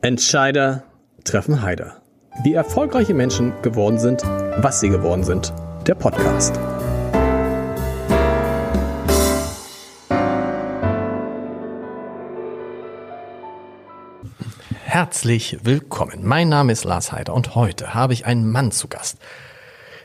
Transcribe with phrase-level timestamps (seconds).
[0.00, 0.84] Entscheider
[1.24, 2.00] treffen Heider.
[2.44, 5.52] Wie erfolgreiche Menschen geworden sind, was sie geworden sind.
[5.88, 6.56] Der Podcast.
[14.84, 16.20] Herzlich willkommen.
[16.22, 19.18] Mein Name ist Lars Heider und heute habe ich einen Mann zu Gast,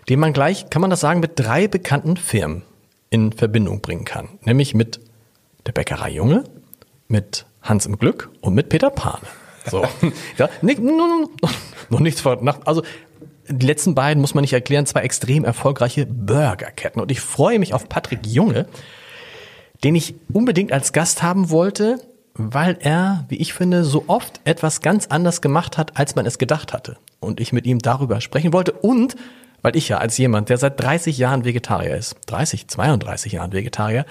[0.10, 2.64] den man gleich, kann man das sagen, mit drei bekannten Firmen
[3.12, 4.40] in Verbindung bringen kann.
[4.42, 5.00] Nämlich mit
[5.68, 6.46] der Bäckerei Junge,
[7.08, 9.22] mit Hans im Glück und mit Peter Pane.
[9.70, 9.86] So.
[10.38, 10.80] ja, nicht,
[11.90, 12.84] noch, nichts vor, also
[13.50, 17.02] die letzten beiden muss man nicht erklären, zwei extrem erfolgreiche Burgerketten.
[17.02, 18.68] Und ich freue mich auf Patrick Junge,
[19.84, 21.98] den ich unbedingt als Gast haben wollte,
[22.36, 26.38] weil er, wie ich finde, so oft etwas ganz anders gemacht hat, als man es
[26.38, 26.98] gedacht hatte.
[27.20, 29.16] Und ich mit ihm darüber sprechen wollte und
[29.62, 34.06] weil ich ja als jemand, der seit 30 Jahren Vegetarier ist, 30, 32 Jahren Vegetarier,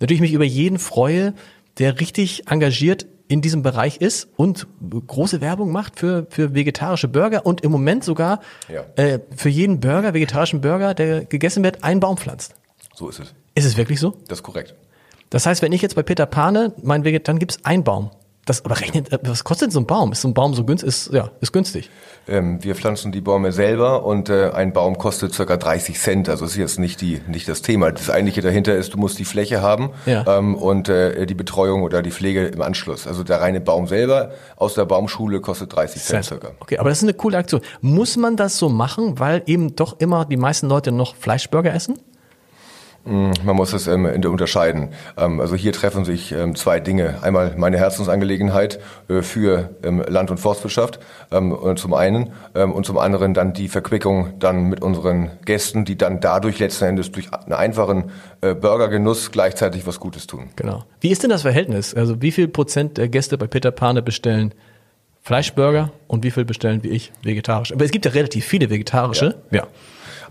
[0.00, 1.34] natürlich mich über jeden freue,
[1.78, 4.66] der richtig engagiert in diesem Bereich ist und
[5.06, 8.84] große Werbung macht für, für vegetarische Burger und im Moment sogar ja.
[8.96, 12.54] äh, für jeden Burger, vegetarischen Burger, der gegessen wird, einen Baum pflanzt.
[12.94, 13.34] So ist es.
[13.54, 14.16] Ist es wirklich so?
[14.28, 14.74] Das ist korrekt.
[15.30, 18.10] Das heißt, wenn ich jetzt bei Peter Pane mein Veget, dann gibt's einen Baum.
[18.46, 20.12] Das, aber rechnet, äh, was kostet so ein Baum?
[20.12, 20.88] Ist so ein Baum so günstig?
[20.88, 21.90] Ist, ja, ist günstig.
[22.28, 26.28] Ähm, wir pflanzen die Bäume selber und äh, ein Baum kostet circa 30 Cent.
[26.28, 27.90] Also ist jetzt nicht die nicht das Thema.
[27.90, 30.24] Das eigentliche dahinter ist, du musst die Fläche haben ja.
[30.38, 33.06] ähm, und äh, die Betreuung oder die Pflege im Anschluss.
[33.06, 36.50] Also der reine Baum selber aus der Baumschule kostet 30 Cent circa.
[36.60, 37.60] Okay, aber das ist eine coole Aktion.
[37.80, 41.98] Muss man das so machen, weil eben doch immer die meisten Leute noch Fleischburger essen?
[43.04, 44.90] Mm, man muss es ähm, unterscheiden.
[45.16, 47.22] Ähm, also hier treffen sich ähm, zwei Dinge.
[47.22, 52.86] Einmal meine Herzensangelegenheit äh, für ähm, Land- und Forstwirtschaft ähm, und zum einen ähm, und
[52.86, 57.32] zum anderen dann die Verquickung dann mit unseren Gästen, die dann dadurch letzten Endes durch
[57.32, 58.10] einen einfachen
[58.40, 60.48] äh, Burgergenuss gleichzeitig was Gutes tun.
[60.56, 60.84] Genau.
[61.00, 61.94] Wie ist denn das Verhältnis?
[61.94, 64.54] Also wie viel Prozent der Gäste bei Peter Pane bestellen
[65.20, 67.72] Fleischburger und wie viel bestellen wie ich vegetarisch?
[67.72, 69.36] Aber es gibt ja relativ viele vegetarische.
[69.50, 69.58] ja.
[69.58, 69.66] ja.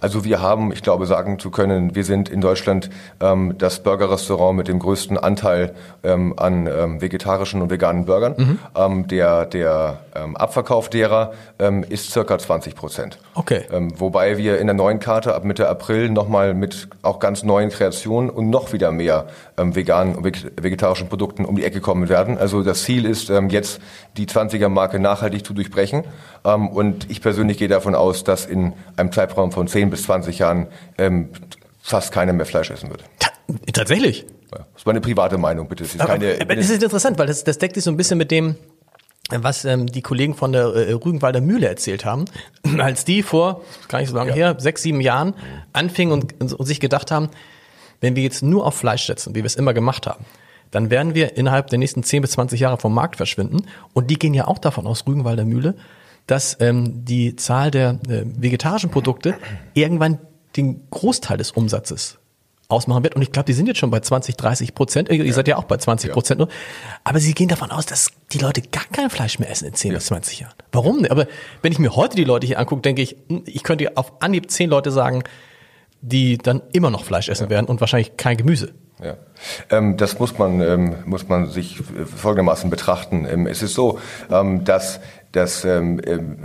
[0.02, 4.58] Also wir haben, ich glaube, sagen zu können, wir sind in Deutschland ähm, das Burgerrestaurant
[4.58, 5.74] mit dem größten Anteil
[6.04, 8.36] ähm, an ähm, vegetarischen und veganen Burgern.
[8.38, 8.60] Mhm.
[8.76, 13.20] Ähm, der der ähm, Abverkauf derer ähm, ist circa 20 Prozent.
[13.36, 13.64] Okay.
[13.72, 17.70] Ähm, wobei wir in der neuen Karte ab Mitte April nochmal mit auch ganz neuen
[17.70, 19.28] Kreationen und noch wieder mehr
[19.58, 20.26] ähm, veganen und
[20.62, 22.38] vegetarischen Produkten um die Ecke kommen werden.
[22.38, 23.80] Also das Ziel ist ähm, jetzt
[24.18, 26.04] die 20er-Marke nachhaltig zu durchbrechen.
[26.44, 30.40] Ähm, und ich persönlich gehe davon aus, dass in einem Zeitraum von 10 bis 20
[30.40, 31.30] Jahren ähm,
[31.82, 33.04] fast keiner mehr Fleisch essen wird.
[33.74, 34.26] Tatsächlich?
[34.52, 35.84] Ja, das ist meine private Meinung, bitte.
[35.84, 38.18] Das ist, keine, aber, das ist interessant, weil das, das deckt sich so ein bisschen
[38.18, 38.56] mit dem,
[39.30, 42.26] was ähm, die Kollegen von der äh, Rügenwalder Mühle erzählt haben,
[42.80, 44.36] als die vor, gar nicht so lange ja.
[44.36, 45.34] her, sechs, sieben Jahren
[45.74, 47.30] anfingen und, und sich gedacht haben,
[48.02, 50.26] wenn wir jetzt nur auf Fleisch setzen, wie wir es immer gemacht haben,
[50.72, 53.68] dann werden wir innerhalb der nächsten 10 bis 20 Jahre vom Markt verschwinden.
[53.94, 55.76] Und die gehen ja auch davon aus, Rügenwalder Mühle,
[56.26, 59.36] dass ähm, die Zahl der äh, vegetarischen Produkte
[59.74, 60.20] irgendwann
[60.58, 62.18] den Großteil des Umsatzes
[62.70, 63.16] ausmachen wird.
[63.16, 65.10] Und ich glaube, die sind jetzt schon bei 20, 30 Prozent.
[65.10, 65.34] Ihr ja.
[65.34, 66.46] seid ja auch bei 20 Prozent ja.
[66.46, 66.54] nur.
[67.04, 69.92] Aber sie gehen davon aus, dass die Leute gar kein Fleisch mehr essen in 10
[69.92, 69.98] ja.
[69.98, 70.56] bis 20 Jahren.
[70.72, 71.06] Warum?
[71.06, 71.28] Aber
[71.62, 74.50] wenn ich mir heute die Leute hier angucke, denke ich, hm, ich könnte auf Anhieb
[74.50, 75.24] 10 Leute sagen,
[76.04, 78.74] die dann immer noch Fleisch essen werden und wahrscheinlich kein Gemüse.
[79.04, 79.16] Ja.
[79.70, 81.82] Ähm, das muss man, ähm, muss man sich
[82.16, 83.26] folgendermaßen betrachten.
[83.30, 84.00] Ähm, es ist so,
[84.30, 85.00] ähm, dass
[85.34, 86.38] dass ähm, ähm,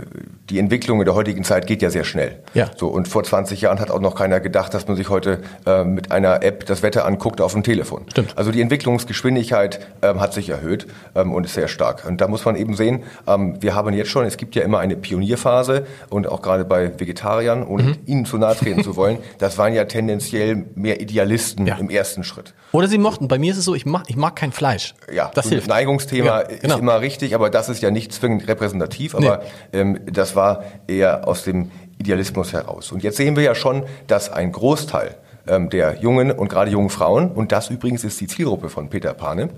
[0.49, 2.39] die Entwicklung in der heutigen Zeit geht ja sehr schnell.
[2.53, 2.71] Ja.
[2.75, 5.83] So und vor 20 Jahren hat auch noch keiner gedacht, dass man sich heute äh,
[5.83, 8.05] mit einer App das Wetter anguckt auf dem Telefon.
[8.09, 8.37] Stimmt.
[8.37, 12.05] Also die Entwicklungsgeschwindigkeit ähm, hat sich erhöht ähm, und ist sehr stark.
[12.07, 14.79] Und da muss man eben sehen, ähm, wir haben jetzt schon, es gibt ja immer
[14.79, 17.95] eine Pionierphase und auch gerade bei Vegetariern, ohne mhm.
[18.05, 21.75] ihnen zu nahe treten zu wollen, das waren ja tendenziell mehr Idealisten ja.
[21.75, 22.53] im ersten Schritt.
[22.71, 23.27] Oder sie mochten.
[23.27, 24.95] Bei mir ist es so, ich mag, ich mag kein Fleisch.
[25.11, 25.67] Ja, das hilft.
[25.67, 26.75] Neigungsthema ja, genau.
[26.75, 29.15] ist immer richtig, aber das ist ja nicht zwingend repräsentativ.
[29.15, 29.79] Aber nee.
[29.79, 30.38] ähm, das war
[30.87, 32.91] eher aus dem Idealismus heraus.
[32.91, 35.15] Und jetzt sehen wir ja schon, dass ein Großteil
[35.47, 39.13] ähm, der jungen und gerade jungen Frauen, und das übrigens ist die Zielgruppe von Peter
[39.13, 39.49] Pane,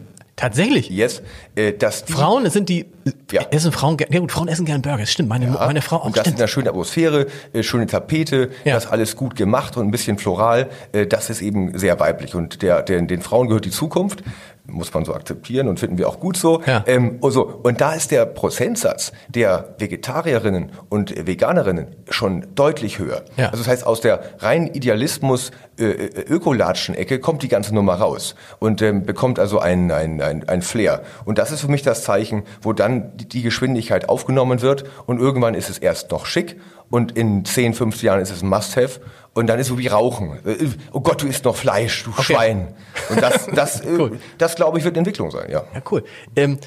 [0.41, 0.89] Tatsächlich?
[0.89, 1.21] Yes.
[1.53, 2.87] Äh, dass die, Frauen sind die,
[3.31, 3.43] ja.
[3.51, 5.51] essen Frauen, ja gut, Frauen essen gerne Burger, stimmt, meine, ja.
[5.51, 6.05] meine Frau auch.
[6.05, 6.37] Und das stimmt.
[6.37, 8.73] in einer schönen Atmosphäre, äh, schöne Tapete, ja.
[8.73, 12.63] das alles gut gemacht und ein bisschen floral, äh, das ist eben sehr weiblich und
[12.63, 14.23] der, der, den Frauen gehört die Zukunft
[14.71, 16.61] muss man so akzeptieren und finden wir auch gut so.
[16.65, 16.83] Ja.
[16.87, 23.23] Ähm, also, und da ist der Prozentsatz der Vegetarierinnen und Veganerinnen schon deutlich höher.
[23.37, 23.47] Ja.
[23.47, 28.35] Also das heißt, aus der reinen Idealismus äh, äh, Ökolatschen-Ecke kommt die ganze Nummer raus
[28.59, 31.01] und ähm, bekommt also ein, ein, ein, ein Flair.
[31.25, 35.53] Und das ist für mich das Zeichen, wo dann die Geschwindigkeit aufgenommen wird und irgendwann
[35.53, 36.57] ist es erst noch schick
[36.91, 38.99] und in 10, 15 Jahren ist es ein Must-Have
[39.33, 40.39] und dann ist so wie Rauchen.
[40.45, 42.33] Äh, oh Gott, du isst noch Fleisch, du okay.
[42.33, 42.73] Schwein.
[43.09, 44.19] Und das, das, äh, cool.
[44.37, 45.63] das glaube ich, wird Entwicklung sein, ja.
[45.73, 46.03] Ja, cool.
[46.35, 46.59] Ähm,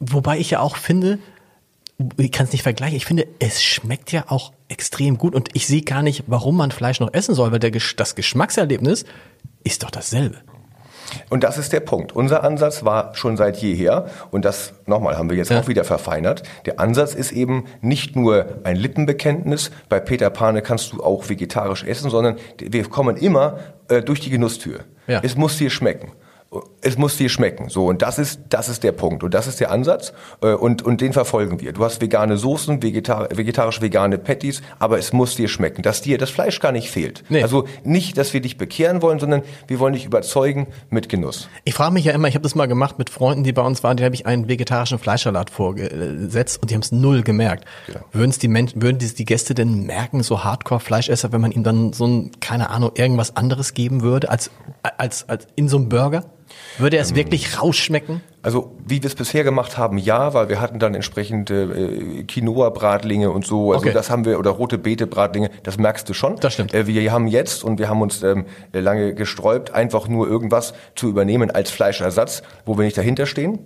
[0.00, 1.18] wobei ich ja auch finde,
[2.16, 2.96] ich kann es nicht vergleichen.
[2.96, 6.70] Ich finde, es schmeckt ja auch extrem gut und ich sehe gar nicht, warum man
[6.70, 9.04] Fleisch noch essen soll, weil der, das Geschmackserlebnis
[9.64, 10.38] ist doch dasselbe.
[11.28, 12.12] Und das ist der Punkt.
[12.12, 15.60] Unser Ansatz war schon seit jeher, und das nochmal haben wir jetzt ja.
[15.60, 16.42] auch wieder verfeinert.
[16.64, 19.70] Der Ansatz ist eben nicht nur ein Lippenbekenntnis.
[19.88, 23.58] Bei Peter Pane kannst du auch vegetarisch essen, sondern wir kommen immer
[23.88, 24.80] äh, durch die Genusstür.
[25.06, 25.20] Ja.
[25.22, 26.12] Es muss dir schmecken
[26.82, 27.68] es muss dir schmecken.
[27.68, 29.24] So, und das ist, das ist der Punkt.
[29.24, 30.12] Und das ist der Ansatz.
[30.40, 31.72] Äh, und, und den verfolgen wir.
[31.72, 36.30] Du hast vegane Soßen, vegetar vegetarisch-vegane Patties, aber es muss dir schmecken, dass dir das
[36.30, 37.24] Fleisch gar nicht fehlt.
[37.28, 37.42] Nee.
[37.42, 41.48] Also nicht, dass wir dich bekehren wollen, sondern wir wollen dich überzeugen mit Genuss.
[41.64, 43.82] Ich frage mich ja immer, ich habe das mal gemacht mit Freunden, die bei uns
[43.82, 47.64] waren, die habe ich einen vegetarischen Fleischsalat vorgesetzt und die haben es null gemerkt.
[47.88, 48.00] Ja.
[48.12, 51.64] Würden es die Menschen, würden die, die Gäste denn merken, so Hardcore-Fleischesser, wenn man ihm
[51.64, 54.50] dann so ein, keine Ahnung, irgendwas anderes geben würde, als,
[54.82, 56.24] als, als in so einem Burger?
[56.78, 58.22] Würde es ähm, wirklich rausschmecken?
[58.42, 63.30] Also wie wir es bisher gemacht haben, ja, weil wir hatten dann entsprechend äh, Quinoa-Bratlinge
[63.30, 63.72] und so.
[63.72, 63.92] Also okay.
[63.92, 65.50] das haben wir oder rote Beete-Bratlinge.
[65.62, 66.36] Das merkst du schon.
[66.36, 66.72] Das stimmt.
[66.74, 71.08] Äh, wir haben jetzt und wir haben uns ähm, lange gesträubt, einfach nur irgendwas zu
[71.08, 73.58] übernehmen als Fleischersatz, wo wir nicht dahinter stehen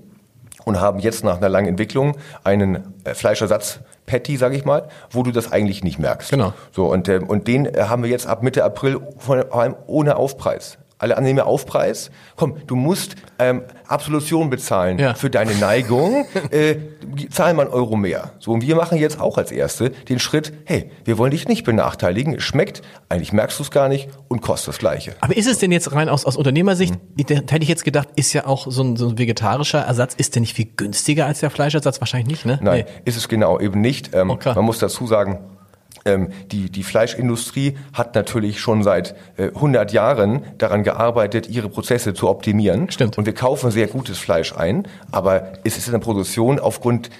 [0.64, 5.22] und haben jetzt nach einer langen Entwicklung einen äh, Fleischersatz Patty, sage ich mal, wo
[5.22, 6.30] du das eigentlich nicht merkst.
[6.30, 6.52] Genau.
[6.72, 10.16] So und äh, und den äh, haben wir jetzt ab Mitte April vor allem ohne
[10.16, 12.10] Aufpreis alle anderen nehmen Aufpreis.
[12.36, 15.14] Komm, du musst ähm, Absolution bezahlen ja.
[15.14, 16.26] für deine Neigung.
[16.50, 16.76] äh,
[17.30, 18.32] zahl mal einen Euro mehr.
[18.38, 21.64] So, und wir machen jetzt auch als Erste den Schritt, hey, wir wollen dich nicht
[21.64, 22.34] benachteiligen.
[22.34, 25.16] Es schmeckt, eigentlich merkst du es gar nicht und kostet das Gleiche.
[25.20, 27.24] Aber ist es denn jetzt rein aus, aus Unternehmersicht, mhm.
[27.26, 30.40] hätte ich jetzt gedacht, ist ja auch so ein, so ein vegetarischer Ersatz, ist der
[30.40, 32.00] nicht viel günstiger als der Fleischersatz?
[32.00, 32.58] Wahrscheinlich nicht, ne?
[32.62, 33.02] Nein, nee.
[33.06, 34.14] ist es genau eben nicht.
[34.14, 34.52] Ähm, okay.
[34.54, 35.38] Man muss dazu sagen,
[36.50, 42.28] die, die Fleischindustrie hat natürlich schon seit äh, 100 Jahren daran gearbeitet, ihre Prozesse zu
[42.28, 42.90] optimieren.
[42.90, 43.18] Stimmt.
[43.18, 47.10] Und wir kaufen sehr gutes Fleisch ein, aber es ist in der Produktion aufgrund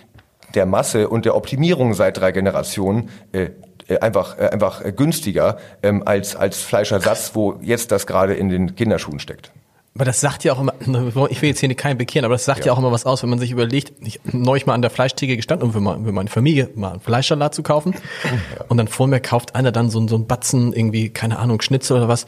[0.55, 3.50] der Masse und der Optimierung seit drei Generationen äh,
[3.87, 8.75] äh einfach, äh, einfach günstiger ähm, als, als Fleischersatz, wo jetzt das gerade in den
[8.76, 9.52] Kinderschuhen steckt.
[9.94, 10.75] Aber das sagt ja auch immer,
[11.31, 12.66] ich will jetzt hier keinen bekehren, aber das sagt ja.
[12.66, 15.37] ja auch immer was aus, wenn man sich überlegt, ich neulich mal an der Fleischtheke
[15.37, 17.94] gestanden, um für, meine Familie mal einen Fleischsalat zu kaufen.
[18.31, 18.64] Ja.
[18.69, 21.96] Und dann vor mir kauft einer dann so, so einen Batzen, irgendwie, keine Ahnung, Schnitzel
[21.96, 22.26] oder was.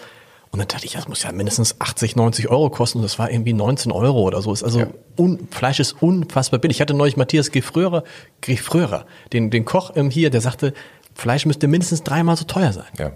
[0.50, 2.98] Und dann dachte ich, das muss ja mindestens 80, 90 Euro kosten.
[2.98, 4.52] Und das war irgendwie 19 Euro oder so.
[4.52, 4.86] Ist also ja.
[5.16, 6.76] un, Fleisch ist unfassbar billig.
[6.76, 8.04] Ich hatte neulich Matthias Gefrörer,
[8.40, 10.74] Gefrörer den, den Koch hier, der sagte,
[11.14, 12.88] Fleisch müsste mindestens dreimal so teuer sein.
[12.98, 13.12] Ja.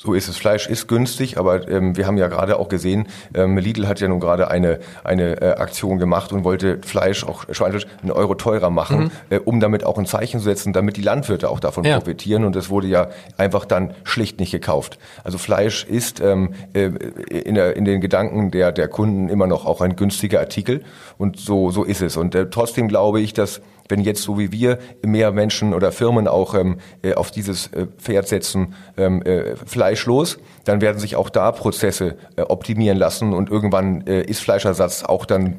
[0.00, 0.36] So ist es.
[0.36, 4.06] Fleisch ist günstig, aber ähm, wir haben ja gerade auch gesehen, ähm, Lidl hat ja
[4.06, 8.70] nun gerade eine, eine äh, Aktion gemacht und wollte Fleisch, auch Schweinefleisch, einen Euro teurer
[8.70, 9.10] machen, mhm.
[9.30, 11.98] äh, um damit auch ein Zeichen zu setzen, damit die Landwirte auch davon ja.
[11.98, 12.44] profitieren.
[12.44, 15.00] Und das wurde ja einfach dann schlicht nicht gekauft.
[15.24, 16.90] Also Fleisch ist ähm, äh,
[17.30, 20.84] in, der, in den Gedanken der, der Kunden immer noch auch ein günstiger Artikel.
[21.18, 22.16] Und so, so ist es.
[22.16, 26.28] Und äh, trotzdem glaube ich, dass wenn jetzt so wie wir mehr Menschen oder Firmen
[26.28, 31.30] auch ähm, äh, auf dieses äh, Pferd setzen, ähm, äh, fleischlos, dann werden sich auch
[31.30, 35.54] da Prozesse äh, optimieren lassen und irgendwann äh, ist Fleischersatz auch dann äh,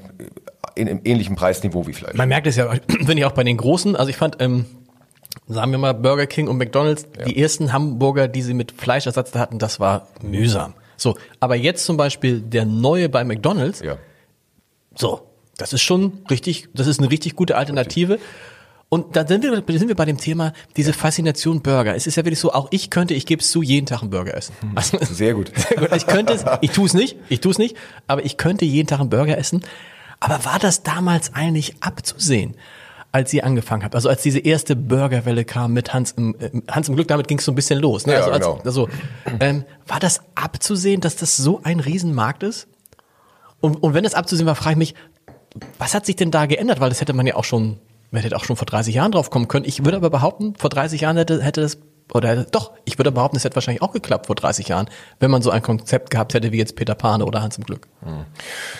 [0.75, 2.15] in einem ähnlichen Preisniveau wie Fleisch.
[2.15, 2.71] Man merkt es ja,
[3.01, 4.65] wenn ich auch bei den großen, also ich fand, ähm,
[5.47, 7.25] sagen wir mal Burger King und McDonald's, ja.
[7.25, 10.73] die ersten Hamburger, die sie mit Fleischersatz hatten, das war mühsam.
[10.97, 13.97] So, aber jetzt zum Beispiel der neue bei McDonald's, ja.
[14.95, 15.28] so,
[15.59, 18.19] das ist schon richtig, das ist eine richtig gute Alternative.
[18.89, 21.95] Und dann sind wir, sind wir bei dem Thema, diese Faszination Burger.
[21.95, 24.09] Es ist ja wirklich so, auch ich könnte, ich gebe es zu, jeden Tag einen
[24.09, 24.55] Burger essen.
[24.61, 24.71] Hm.
[24.73, 25.51] Also, sehr gut.
[25.55, 25.95] Sehr gut.
[25.95, 28.87] Ich könnte es, ich tue es nicht, ich tue es nicht, aber ich könnte jeden
[28.87, 29.63] Tag einen Burger essen.
[30.19, 32.55] Aber war das damals eigentlich abzusehen?
[33.11, 36.89] als ihr angefangen habt, also als diese erste Burgerwelle kam mit Hans im, äh, Hans
[36.89, 38.05] im Glück, damit ging es so ein bisschen los.
[38.05, 38.13] Ne?
[38.13, 38.61] Ja, also, als, genau.
[38.63, 38.89] also
[39.39, 42.67] ähm, war das abzusehen, dass das so ein Riesenmarkt ist?
[43.61, 44.95] Und, und wenn es abzusehen war, frage ich mich,
[45.77, 46.79] was hat sich denn da geändert?
[46.79, 47.77] Weil das hätte man ja auch schon,
[48.11, 49.65] man hätte auch schon vor 30 Jahren drauf kommen können.
[49.65, 51.79] Ich würde aber behaupten, vor 30 Jahren hätte, hätte das,
[52.13, 54.89] oder hätte, doch, ich würde behaupten, es hätte wahrscheinlich auch geklappt vor 30 Jahren,
[55.19, 57.87] wenn man so ein Konzept gehabt hätte wie jetzt Peter Pane oder Hans im Glück.
[58.03, 58.25] Hm.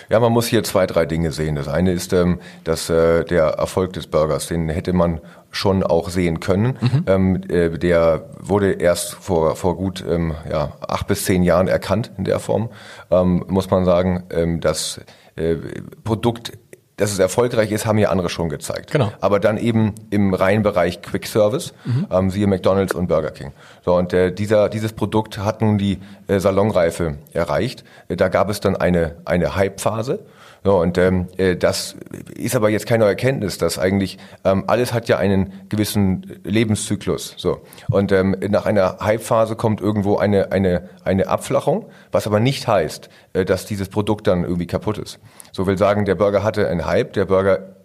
[0.10, 1.56] Ja, man muss hier zwei, drei Dinge sehen.
[1.56, 5.22] Das eine ist, ähm, dass äh, der Erfolg des Burgers, den hätte man
[5.52, 6.78] schon auch sehen können.
[6.80, 7.04] Mhm.
[7.08, 12.12] Ähm, äh, der wurde erst vor, vor gut ähm, ja, acht bis zehn Jahren erkannt
[12.18, 12.70] in der Form.
[13.10, 15.02] Ähm, muss man sagen, ähm, das
[15.39, 15.55] äh,
[16.03, 16.53] Produkt
[17.00, 18.91] dass es erfolgreich ist, haben ja andere schon gezeigt.
[18.91, 19.12] Genau.
[19.22, 22.08] Aber dann eben im reinen Bereich Quick Service, mhm.
[22.12, 23.53] ähm, siehe McDonald's und Burger King.
[23.86, 27.86] So und äh, dieser dieses Produkt hat nun die äh, Salonreife erreicht.
[28.10, 30.25] Äh, da gab es dann eine eine Hype-Phase
[30.63, 31.96] so, und ähm, äh, das
[32.36, 37.36] ist aber jetzt keine Erkenntnis, dass eigentlich ähm, alles hat ja einen gewissen Lebenszyklus.
[37.38, 42.68] So und ähm, nach einer Hype-Phase kommt irgendwo eine eine eine Abflachung, was aber nicht
[42.68, 45.20] heißt, äh, dass dieses Produkt dann irgendwie kaputt ist.
[45.51, 47.75] So will sagen, der Burger hatte einen Hype, der Burger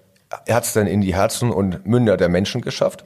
[0.47, 3.05] er hat es dann in die Herzen und Münder der Menschen geschafft.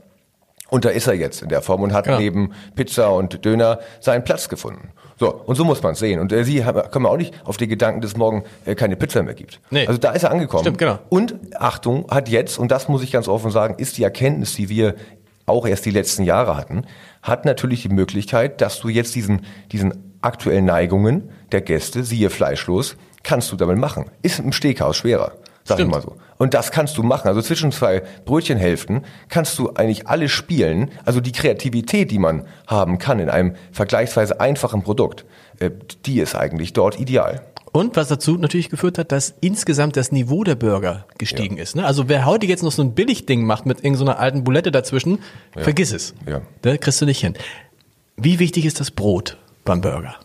[0.71, 2.19] Und da ist er jetzt in der Form und hat Genau.
[2.19, 4.91] neben Pizza und Döner seinen Platz gefunden.
[5.19, 6.21] So, und so muss man es sehen.
[6.21, 8.97] Und äh, Sie haben- kommen auch nicht auf den Gedanken, dass es morgen äh, keine
[8.97, 9.61] Pizza mehr gibt.
[9.71, 9.87] Nee.
[9.87, 10.63] Also da ist er angekommen.
[10.65, 10.99] Stimmt, genau.
[11.09, 14.69] Und Achtung, hat jetzt, und das muss ich ganz offen sagen, ist die Erkenntnis, die
[14.69, 14.95] wir
[15.47, 16.85] auch erst die letzten Jahre hatten,
[17.23, 22.97] hat natürlich die Möglichkeit, dass du jetzt diesen, diesen aktuellen Neigungen der Gäste, siehe fleischlos,
[23.23, 24.07] kannst du damit machen.
[24.23, 25.33] Ist im Steakhouse schwerer,
[25.69, 25.91] sag Stimmt.
[25.91, 26.17] ich mal so.
[26.39, 27.29] Und das kannst du machen.
[27.29, 30.91] Also zwischen zwei Brötchenhälften kannst du eigentlich alles spielen.
[31.05, 35.25] Also die Kreativität, die man haben kann in einem vergleichsweise einfachen Produkt,
[35.61, 35.71] äh,
[36.07, 37.43] die ist eigentlich dort ideal.
[37.73, 41.77] Und was dazu natürlich geführt hat, dass insgesamt das Niveau der Burger gestiegen ist.
[41.77, 41.85] Ne?
[41.85, 45.19] Also wer heute jetzt noch so ein Billigding macht mit irgendeiner alten Bulette dazwischen,
[45.55, 46.15] vergiss es.
[46.27, 46.41] Ja.
[46.63, 47.35] Da kriegst du nicht hin.
[48.17, 50.17] Wie wichtig ist das Brot beim Burger?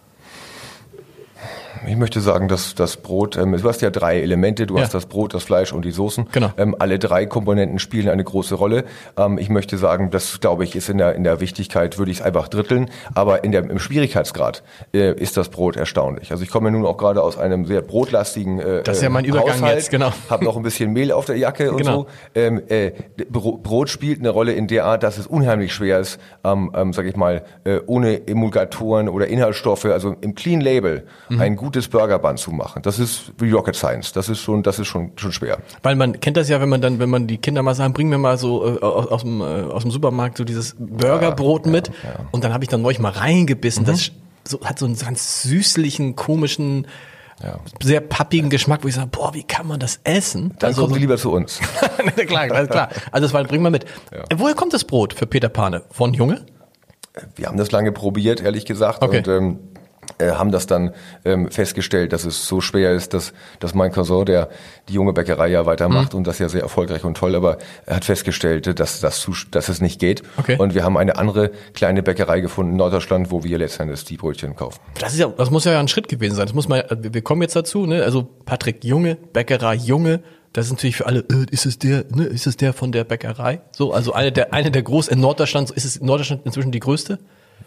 [1.85, 4.83] Ich möchte sagen, dass das Brot, ähm, du hast ja drei Elemente, du Ja.
[4.83, 6.27] hast das Brot, das Fleisch und die Soßen.
[6.31, 6.51] Genau.
[6.57, 8.85] Ähm, alle drei Komponenten spielen eine große Rolle.
[9.17, 12.19] Ähm, ich möchte sagen, das glaube ich ist in der, in der Wichtigkeit, würde ich
[12.19, 14.63] es einfach dritteln, aber in der, im Schwierigkeitsgrad
[14.93, 16.31] äh, ist das Brot erstaunlich.
[16.31, 19.25] Also ich komme nun auch gerade aus einem sehr brotlastigen äh, Das ist ja mein
[19.25, 20.11] äh, Übergang Haushalt, jetzt, genau.
[20.29, 21.93] Habe noch ein bisschen Mehl auf der Jacke und Genau.
[22.03, 22.07] so.
[22.35, 22.91] Ähm, äh,
[23.29, 26.93] Bro- Brot spielt eine Rolle in der Art, dass es unheimlich schwer ist, ähm, ähm,
[26.93, 31.41] sage ich mal, äh, ohne Emulgatoren oder Inhaltsstoffe, also im Clean Label, Mhm.
[31.41, 32.83] ein gutes Burgerband zu machen.
[32.83, 34.13] Das ist wie Rocket Science.
[34.13, 35.57] Das ist schon, das ist schon, schon schwer.
[35.81, 38.09] Weil man kennt das ja, wenn man dann, wenn man die Kinder mal sagen, bring
[38.09, 41.89] mir mal so äh, aus, aus, dem, äh, aus dem Supermarkt so dieses Burgerbrot mit.
[42.31, 43.17] Und dann habe ich dann neulich mal Mhm.
[43.17, 43.85] reingebissen.
[43.85, 44.11] Das
[44.47, 46.85] so, hat so einen ganz süßlichen, komischen,
[47.81, 50.53] sehr pappigen Geschmack, wo ich sage, boah, wie kann man das essen?
[50.59, 51.59] Dann also, kommen Sie lieber zu uns.
[52.27, 52.89] klar, klar.
[53.11, 53.85] Also das war, bring mal mit.
[54.11, 55.81] Äh, Woher kommt das Brot für Peter Pane?
[55.89, 56.45] Von Junge?
[57.35, 59.17] Wir haben das lange probiert, ehrlich gesagt, Okay.
[59.17, 59.59] und ähm,
[60.17, 60.93] äh, haben das dann
[61.25, 64.49] ähm, festgestellt, dass es so schwer ist, dass, dass mein Cousin, der
[64.89, 66.19] die junge Bäckerei ja weitermacht Mhm.
[66.19, 69.69] und das ja sehr erfolgreich und toll, aber er hat festgestellt, dass, das zu, dass
[69.69, 70.23] es nicht geht.
[70.37, 70.57] Okay.
[70.57, 74.55] Und wir haben eine andere kleine Bäckerei gefunden in Norddeutschland, wo wir letztendlich die Brötchen
[74.55, 74.79] kaufen.
[74.99, 76.45] Das ist ja, das muss ja ein Schritt gewesen sein.
[76.45, 78.03] Das muss man, ja- wir kommen jetzt dazu, ne?
[78.03, 80.21] Also Patrick Junge, Bäckerei Junge,
[80.53, 83.03] das ist natürlich für alle, äh, ist es der, ne, ist es der von der
[83.05, 83.61] Bäckerei?
[83.71, 86.79] So, also eine der, eine der groß in Norddeutschland, ist es in Norddeutschland inzwischen die
[86.79, 87.17] größte?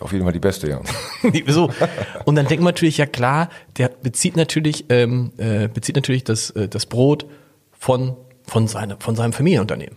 [0.01, 0.81] Auf jeden Fall die beste, ja.
[1.47, 1.71] so.
[2.25, 6.51] Und dann denkt man natürlich, ja klar, der bezieht natürlich, ähm, äh, bezieht natürlich das,
[6.51, 7.27] äh, das Brot
[7.73, 9.97] von, von, seine, von seinem Familienunternehmen.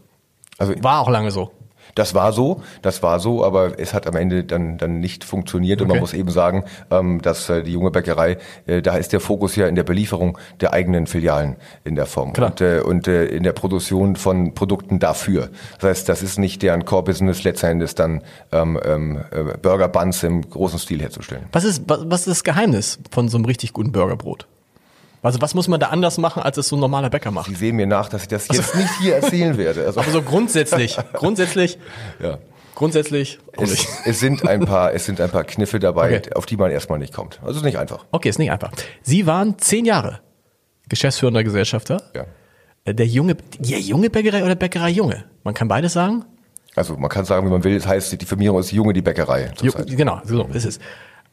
[0.58, 1.52] Also War auch lange so.
[1.96, 5.82] Das war so, das war so, aber es hat am Ende dann, dann nicht funktioniert.
[5.82, 6.02] Und man Okay.
[6.02, 9.68] muss eben sagen, ähm, dass äh, die junge Bäckerei, äh, da ist der Fokus ja
[9.68, 12.52] in der Belieferung der eigenen Filialen in der Form Klar.
[12.52, 15.50] und, äh, und äh, in der Produktion von Produkten dafür.
[15.80, 20.50] Das heißt, das ist nicht deren Core-Business, letztendlich dann ähm, ähm, äh, Burger Buns im
[20.50, 21.44] großen Stil herzustellen.
[21.52, 24.48] Was ist, was ist das Geheimnis von so einem richtig guten Burgerbrot?
[25.22, 27.48] Also was muss man da anders machen, als es so ein normaler Bäcker macht?
[27.48, 29.86] Sie sehen mir nach, dass ich das jetzt nicht hier erzählen werde.
[29.86, 31.78] Also, Aber so grundsätzlich, grundsätzlich,
[32.24, 32.38] ja.
[32.76, 33.40] grundsätzlich.
[33.58, 36.34] Es, es sind ein paar, es sind ein paar Kniffe dabei, Okay.
[36.36, 37.40] auf die man erstmal nicht kommt.
[37.44, 38.06] Also ist nicht einfach.
[38.12, 38.72] Okay, ist nicht einfach.
[39.02, 40.22] Sie waren zehn Jahre
[40.88, 42.02] geschäftsführender Gesellschafter.
[42.16, 42.26] Ja.
[42.86, 45.26] Äh, Der junge, der junge Bäckerei oder Bäckerei Junge?
[45.44, 46.24] Man kann beides sagen.
[46.76, 49.52] Also man kann sagen, wie man will, es heißt, die Firmierung ist Junge die Bäckerei.
[49.62, 49.72] Ju-.
[49.86, 50.80] Genau, so ist es.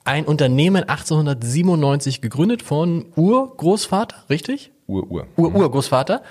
[0.06, 4.70] Ein Unternehmen 1897 gegründet von Urgroßvater, richtig?
[4.86, 5.26] Ur, Ur.
[5.36, 6.22] Ur-Urgroßvater.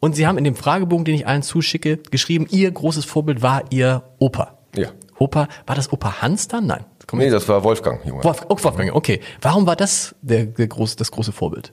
[0.00, 3.64] Und Sie haben in dem Fragebogen, den ich allen zuschicke, geschrieben, Ihr großes Vorbild war
[3.68, 4.56] Ihr Opa.
[4.74, 4.88] Ja.
[5.18, 6.64] Opa, war das Opa Hans dann?
[6.64, 6.86] Nein.
[7.06, 8.24] Komm, Nee, das war Wolfgang, Junge.
[8.24, 9.20] Wolf, oh, Wolfgang, okay.
[9.42, 11.72] Warum war das der, der große, das große Vorbild?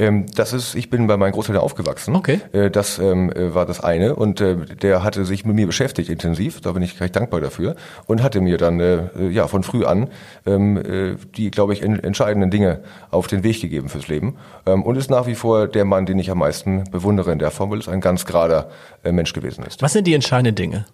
[0.00, 2.16] Ähm, das ist, ich bin bei meinen Großeltern aufgewachsen.
[2.16, 2.40] Okay.
[2.52, 6.08] Äh, das ähm, äh, war das eine und äh, der hatte sich mit mir beschäftigt
[6.08, 6.62] intensiv.
[6.62, 7.76] Da bin ich recht dankbar dafür
[8.06, 10.08] und hatte mir dann äh, äh, ja von früh an
[10.46, 14.82] ähm, äh, die, glaube ich, en entscheidenden Dinge auf den Weg gegeben fürs Leben ähm,
[14.84, 17.70] und ist nach wie vor der Mann, den ich am meisten bewundere in der Form,
[17.70, 18.70] weil es ein ganz gerader
[19.04, 19.82] äh, Mensch gewesen ist.
[19.82, 20.86] Was sind die entscheidenden Dinge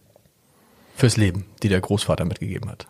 [0.97, 2.89] fürs Leben, die der Großvater mitgegeben hat?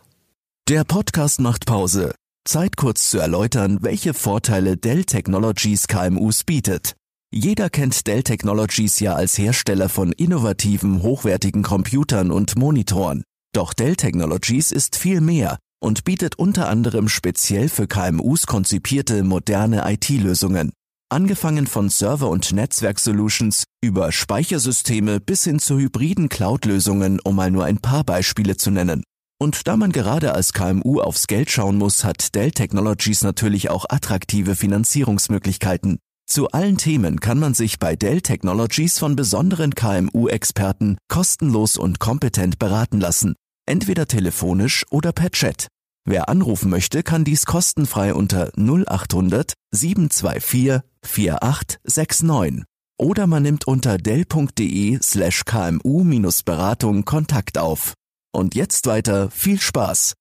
[0.68, 2.14] Der Podcast macht Pause.
[2.46, 6.94] Zeit kurz zu erläutern, welche Vorteile Dell Technologies KMUs bietet.
[7.32, 13.24] Jeder kennt Dell Technologies ja als Hersteller von innovativen, hochwertigen Computern und Monitoren.
[13.52, 19.82] Doch Dell Technologies ist viel mehr und bietet unter anderem speziell für KMUs konzipierte moderne
[19.92, 20.72] IT-Lösungen.
[21.08, 27.64] Angefangen von Server- und Netzwerksolutions über Speichersysteme bis hin zu hybriden Cloud-Lösungen, um mal nur
[27.64, 29.02] ein paar Beispiele zu nennen.
[29.38, 33.84] Und da man gerade als KMU aufs Geld schauen muss, hat Dell Technologies natürlich auch
[33.88, 35.98] attraktive Finanzierungsmöglichkeiten.
[36.26, 42.58] Zu allen Themen kann man sich bei Dell Technologies von besonderen KMU-Experten kostenlos und kompetent
[42.58, 43.34] beraten lassen.
[43.66, 45.68] Entweder telefonisch oder per Chat.
[46.08, 52.64] Wer anrufen möchte, kann dies kostenfrei unter 0800 724 4869
[52.98, 57.92] Oder man nimmt unter dell.de slash kmu-beratung Kontakt auf.
[58.36, 60.14] Und jetzt weiter viel Spaß.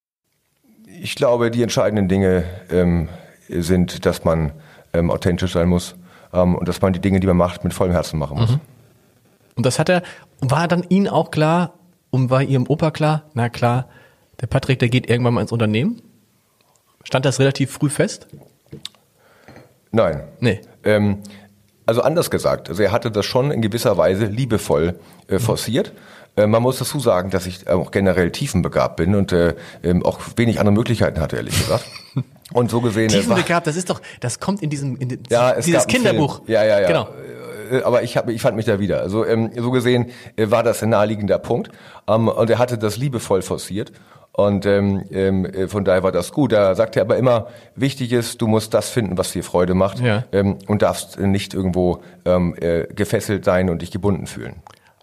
[1.02, 3.10] Ich glaube, die entscheidenden Dinge ähm,
[3.50, 4.54] sind, dass man
[4.94, 5.96] ähm, authentisch sein muss
[6.32, 8.58] ähm, und dass man die Dinge, die man macht, mit vollem Herzen machen muss.
[9.56, 10.02] Und das hat er,
[10.40, 11.74] war dann Ihnen auch klar
[12.10, 13.90] und war Ihrem Opa klar, na klar,
[14.40, 16.02] der Patrick, der geht irgendwann mal ins Unternehmen?
[17.04, 18.28] Stand das relativ früh fest?
[19.92, 20.24] Nein.
[20.40, 20.62] Nee.
[20.86, 21.18] Ähm,
[21.86, 25.90] also anders gesagt, also er hatte das schon in gewisser Weise liebevoll äh, forciert.
[25.90, 30.20] Äh, man muss dazu sagen, dass ich auch generell tiefenbegabt bin und äh, ähm, auch
[30.36, 31.86] wenig andere Möglichkeiten hatte, ehrlich gesagt.
[32.54, 33.10] Und so gesehen.
[33.10, 36.42] äh, Tiefenbegabt, das ist doch, das kommt in diesem, in Ja, es dieses Kinderbuch.
[36.48, 36.88] Ja, ja, ja.
[36.88, 37.08] Genau.
[37.72, 39.02] Äh, Aber ich, hab, ich fand mich da wieder.
[39.02, 41.72] Also ähm, so gesehen äh, war das ein naheliegender Punkt.
[42.08, 43.92] Ähm, und er hatte das liebevoll forciert.
[44.32, 46.52] Und ähm, ähm, äh, von daher war das gut.
[46.52, 50.00] Da sagte er aber immer, wichtig ist, du musst das finden, was dir Freude macht.
[50.02, 50.26] Ja.
[50.32, 54.58] Ähm, und darfst äh, nicht irgendwo ähm, äh, gefesselt sein und dich gebunden fühlen.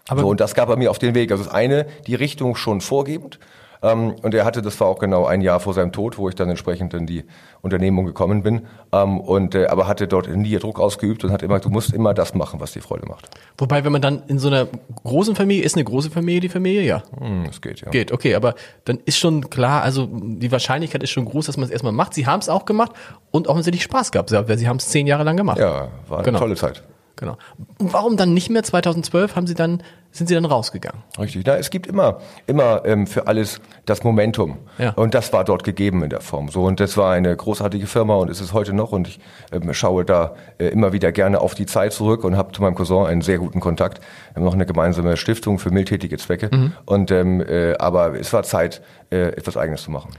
[0.09, 1.31] Aber- so, und das gab er mir auf den Weg.
[1.31, 3.39] Also das eine, die Richtung schon vorgebend.
[3.81, 6.35] Ähm, und er hatte, das war auch genau ein Jahr vor seinem Tod, wo ich
[6.35, 7.25] dann entsprechend in die
[7.61, 8.61] Unternehmung gekommen bin.
[8.93, 12.13] Ähm, und äh, aber hatte dort nie Druck ausgeübt und hat immer, du musst immer
[12.13, 13.29] das machen, was dir Freude macht.
[13.57, 14.67] Wobei, wenn man dann in so einer
[15.03, 16.81] großen Familie, ist eine große Familie die Familie?
[16.83, 17.03] Ja.
[17.19, 17.89] Hm, das geht, ja.
[17.91, 18.55] Geht, okay, aber
[18.85, 22.13] dann ist schon klar, also die Wahrscheinlichkeit ist schon groß, dass man es erstmal macht.
[22.13, 22.93] Sie haben es auch gemacht
[23.31, 25.59] und auch wenn sie nicht Spaß gehabt, weil sie haben es zehn Jahre lang gemacht.
[25.59, 26.39] Ja, war eine Genau.
[26.39, 26.83] tolle Zeit.
[27.15, 27.37] Genau.
[27.77, 31.03] Und warum dann nicht mehr 2012 haben sie dann, sind sie dann rausgegangen?
[31.19, 31.43] Richtig.
[31.45, 34.57] Na, es gibt immer, immer ähm, für alles das Momentum.
[34.79, 34.91] Ja.
[34.91, 36.49] Und das war dort gegeben in der Form.
[36.49, 38.91] So und das war eine großartige Firma und ist es heute noch.
[38.91, 39.19] Und ich
[39.51, 42.75] ähm, schaue da äh, immer wieder gerne auf die Zeit zurück und habe zu meinem
[42.75, 43.99] Cousin einen sehr guten Kontakt.
[43.99, 46.49] Wir haben noch eine gemeinsame Stiftung für mildtätige Zwecke.
[46.51, 46.73] Mhm.
[46.85, 50.11] Und ähm, äh, aber es war Zeit, äh, etwas Eigenes zu machen.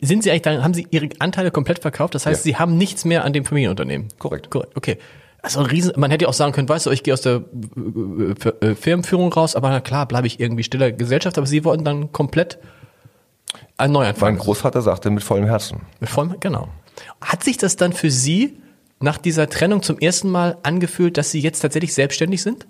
[0.00, 2.14] Sind sie eigentlich dann, haben sie ihre Anteile komplett verkauft?
[2.14, 2.52] Das heißt, Ja.
[2.52, 4.08] sie haben nichts mehr an dem Familienunternehmen?
[4.18, 4.50] Korrekt.
[4.50, 4.98] Korrekt, okay.
[5.44, 7.42] Also ein Riesen, man hätte ja auch sagen können, weißt du, ich gehe aus der
[7.76, 11.84] äh, äh, Firmenführung raus, aber na klar, bleibe ich irgendwie stiller Gesellschaft, aber sie wollten
[11.84, 12.58] dann komplett
[13.76, 14.34] einen Neuanfang.
[14.34, 15.82] Mein Großvater sagte mit vollem Herzen.
[16.00, 16.68] Mit vollem- genau.
[17.20, 18.58] Hat sich das dann für Sie
[19.00, 22.66] nach dieser Trennung zum ersten Mal angefühlt, dass Sie jetzt tatsächlich selbstständig sind?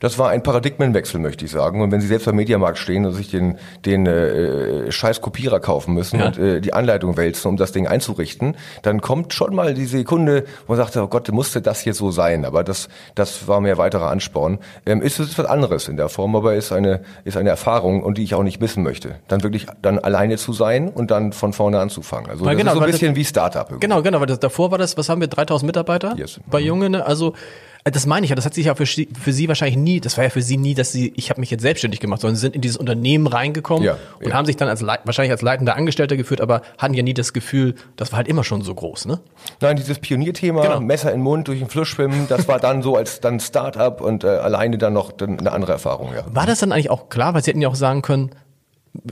[0.00, 1.80] Das war ein Paradigmenwechsel, möchte ich sagen.
[1.80, 5.94] Und wenn Sie selbst beim Mediamarkt stehen und sich den, den äh, scheiß Kopierer kaufen
[5.94, 6.26] müssen Ja.
[6.26, 10.44] und äh, die Anleitung wälzen, um das Ding einzurichten, dann kommt schon mal die Sekunde,
[10.66, 12.44] wo man sagt, oh Gott, musste das hier so sein?
[12.44, 14.58] Aber das, das war mir weiterer Ansporn.
[14.86, 18.18] Ähm, ist es was anderes in der Form, aber ist eine, ist eine Erfahrung und
[18.18, 19.16] die ich auch nicht missen möchte.
[19.28, 22.30] Dann wirklich dann alleine zu sein und dann von vorne anzufangen.
[22.30, 23.66] Also Weil das genau, ist so ein weil das- bisschen wie Startup.
[23.68, 23.80] irgendwie.
[23.86, 26.40] Genau, genau, weil das, davor war das, was haben wir, 3000 Mitarbeiter Yes.
[26.46, 27.04] bei Junge, ne?
[27.06, 27.34] also
[27.90, 30.16] das meine ich ja, das hat sich ja für, Sie- für Sie wahrscheinlich nie, das
[30.16, 32.40] war ja für Sie nie, dass Sie, ich habe mich jetzt selbstständig gemacht, sondern Sie
[32.40, 34.34] sind in dieses Unternehmen reingekommen Ja, und ja.
[34.34, 37.74] haben sich dann als wahrscheinlich als leitender Angestellter geführt, aber hatten ja nie das Gefühl,
[37.96, 39.20] das war halt immer schon so groß, ne?
[39.60, 40.80] Nein, dieses Pionierthema, Genau.
[40.80, 44.00] Messer in den Mund durch den Fluss schwimmen, das war dann so als dann Startup
[44.00, 46.24] und äh, alleine dann noch eine andere Erfahrung, ja.
[46.32, 48.30] War das dann eigentlich auch klar, weil Sie hätten ja auch sagen können,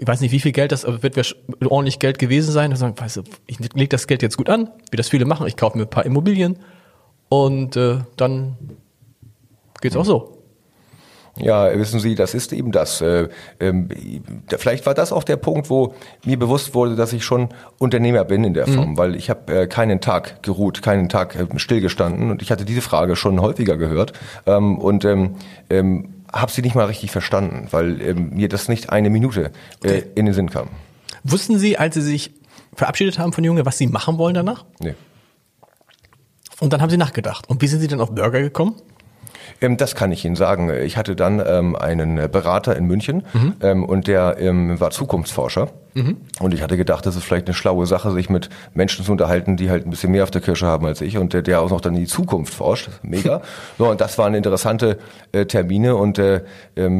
[0.01, 1.37] ich weiß nicht, wie viel Geld das, aber wird
[1.67, 2.71] ordentlich Geld gewesen sein.
[2.71, 5.47] Und sagen, weißt du, ich lege das Geld jetzt gut an, wie das viele machen.
[5.47, 6.59] Ich kaufe mir ein paar Immobilien
[7.29, 8.57] und äh, dann
[9.81, 10.37] geht's auch so.
[11.39, 13.01] Ja, wissen Sie, das ist eben das.
[13.03, 13.29] Äh,
[13.61, 13.89] ähm,
[14.57, 18.43] vielleicht war das auch der Punkt, wo mir bewusst wurde, dass ich schon Unternehmer bin
[18.43, 22.41] in der Form, weil ich habe äh, keinen Tag geruht, keinen Tag äh, stillgestanden und
[22.41, 24.15] ich hatte diese Frage schon häufiger gehört
[24.47, 25.37] ähm, und ähm,
[26.33, 29.53] habe sie nicht mal richtig verstanden, weil mir das nicht eine Minute
[29.85, 30.69] äh, in den Sinn kam.
[31.23, 32.33] Wussten Sie, als Sie sich
[32.75, 34.65] verabschiedet haben von Junge, was Sie machen wollen danach?
[34.81, 34.95] Nee.
[36.61, 37.49] Und dann haben Sie nachgedacht.
[37.49, 38.77] Und wie sind Sie dann auf Burger gekommen?
[39.61, 40.71] Ähm, das kann ich Ihnen sagen.
[40.71, 43.25] Ich hatte dann ähm, einen Berater in München
[43.61, 44.37] ähm, und der
[44.79, 45.69] war Zukunftsforscher.
[46.41, 49.57] Und ich hatte gedacht, das ist vielleicht eine schlaue Sache, sich mit Menschen zu unterhalten,
[49.57, 51.71] die halt ein bisschen mehr auf der Kirsche haben als ich und der, der auch
[51.71, 52.91] noch dann in die Zukunft forscht.
[53.03, 53.41] Mega.
[53.79, 54.99] so, und das waren interessante
[55.33, 56.43] äh, Termine und äh,
[56.75, 56.91] äh,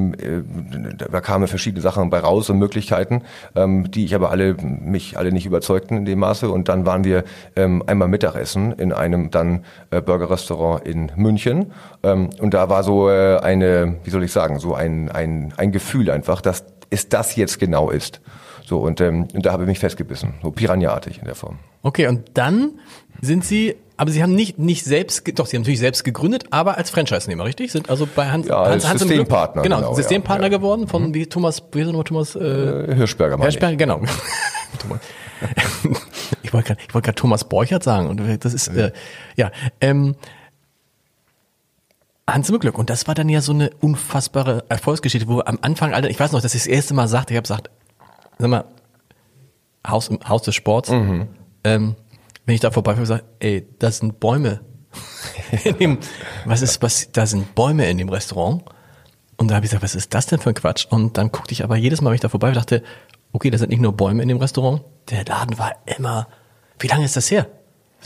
[0.97, 3.21] da kamen verschiedene Sachen bei raus und Möglichkeiten,
[3.55, 6.49] ähm, die ich aber alle mich alle nicht überzeugten in dem Maße.
[6.49, 11.73] Und dann waren wir ähm, einmal Mittagessen in einem dann äh, Burgerrestaurant in München.
[12.03, 15.73] Ähm, und da war so äh, eine, wie soll ich sagen, so ein, ein, ein
[15.73, 18.21] Gefühl einfach, dass es das jetzt genau ist.
[18.65, 21.59] So, und, ähm, und da habe ich mich festgebissen, so Piranha-artig in der Form.
[21.83, 22.79] Okay, und dann
[23.21, 26.77] sind Sie, aber Sie haben nicht, nicht selbst, doch, Sie haben natürlich selbst gegründet, aber
[26.77, 27.73] als Franchise-Nehmer, richtig?
[27.73, 29.95] Sind also bei Hans, Ja, als Hans, Hans Systempartner, Glück, genau, genau.
[29.95, 30.51] Systempartner Ja.
[30.57, 30.63] Mhm.
[30.63, 33.59] geworden von wie Thomas, wie ist er nochmal, Thomas, äh, Äh, Hirschberger meine ich.
[33.59, 34.01] Genau.
[34.79, 35.01] Thomas.
[36.45, 38.93] ich wollte gerade, gerade Thomas Borchert sagen und das ist äh,
[39.37, 40.15] ja ähm,
[42.29, 45.95] Hans im Glück und das war dann ja so eine unfassbare Erfolgsgeschichte, wo am Anfang,
[45.95, 47.71] Alter, ich weiß noch, dass ich das erste Mal sagte, ich habe gesagt,
[48.39, 48.65] sag mal,
[49.87, 51.29] Haus im Haus des Sports, Mhm.
[51.63, 51.95] ähm,
[52.45, 54.61] wenn ich da vorbei gesagt, ey, das sind Bäume.
[55.65, 55.99] in dem,
[56.45, 58.65] was ist, was, da sind Bäume in dem Restaurant.
[59.37, 60.87] Und da habe ich gesagt, was ist das denn für ein Quatsch?
[60.89, 62.83] Und dann guckte ich aber jedes Mal, wenn ich da vorbei war, dachte,
[63.33, 64.83] okay, da sind nicht nur Bäume in dem Restaurant.
[65.11, 66.27] Der Laden war immer,
[66.79, 67.47] wie lange ist das her?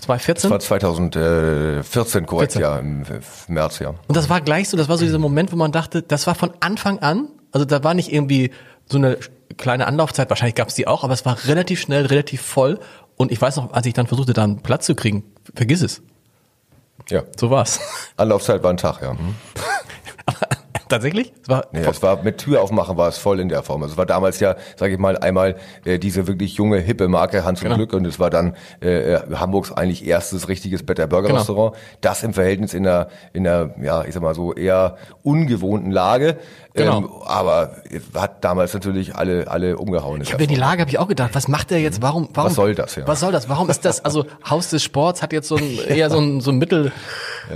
[0.02, 0.50] 2014?
[0.50, 2.62] Das war 2014, korrekt, 14.
[2.62, 3.04] ja, im
[3.48, 3.90] März, ja.
[3.90, 6.34] Und das war gleich so, das war so dieser Moment, wo man dachte, das war
[6.34, 8.50] von Anfang an, also da war nicht irgendwie
[8.88, 9.18] so eine
[9.56, 12.78] kleine Anlaufzeit, wahrscheinlich gab es die auch, aber es war relativ schnell, relativ voll.
[13.16, 16.02] Und ich weiß noch, als ich dann versuchte, da einen Platz zu kriegen, vergiss es.
[17.08, 17.24] Ja.
[17.38, 17.80] So war's.
[18.16, 19.14] Anlaufzeit war ein Tag, ja.
[20.90, 21.32] Tatsächlich?
[21.42, 23.82] Es war Nee, es war mit Tür aufmachen war es voll in der Form.
[23.82, 27.44] Also es war damals ja, sage ich mal, einmal äh, diese wirklich junge, hippe Marke
[27.44, 27.76] Hans und Genau.
[27.76, 31.38] Glück und es war dann äh, äh, Hamburgs eigentlich erstes richtiges Better Burger Genau.
[31.38, 31.76] Restaurant.
[32.02, 36.36] Das im Verhältnis in einer, in einer, ja, ich sag mal so eher ungewohnten Lage.
[36.74, 36.98] Genau.
[36.98, 37.76] Ähm, aber
[38.14, 40.20] hat damals natürlich alle, alle umgehauen.
[40.20, 40.54] Ich habe die.
[40.54, 42.00] Lage habe ich auch gedacht, was macht der jetzt?
[42.00, 42.50] Warum, warum?
[42.50, 43.06] Was soll das, ja?
[43.08, 43.48] Was soll das?
[43.48, 44.04] Warum ist das?
[44.04, 46.92] Also Haus des Sports hat jetzt so ein eher so ein, so ein Mittel.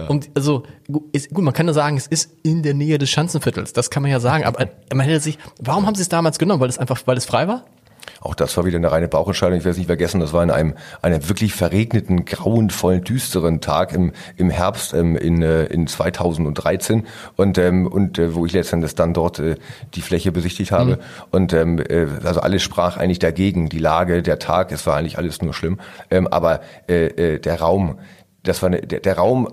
[0.09, 0.65] Und also
[1.13, 3.73] ist, gut, man kann ja sagen, es ist in der Nähe des Schanzenviertels.
[3.73, 4.45] Das kann man ja sagen.
[4.45, 5.39] Aber man hätte sich.
[5.61, 6.61] Warum haben sie es damals genommen?
[6.61, 7.65] Weil es einfach, weil es frei war?
[8.25, 9.59] Auch das war wieder eine reine Bauchentscheidung.
[9.59, 13.93] Ich werde es nicht vergessen, das war in einem, einem wirklich verregneten, grauenvollen, düsteren Tag
[13.93, 17.07] im, im Herbst ähm, in, äh, in 2013
[17.37, 19.57] und, ähm, und äh, wo ich letztendlich dann dort äh,
[19.93, 21.01] die Fläche besichtigt habe.
[21.33, 23.69] Und ähm, äh, also alles sprach eigentlich dagegen.
[23.69, 25.79] Die Lage, der Tag, es war eigentlich alles nur schlimm.
[26.11, 27.99] Ähm, aber äh, äh, der Raum,
[28.43, 29.53] das war eine, der, der Raum,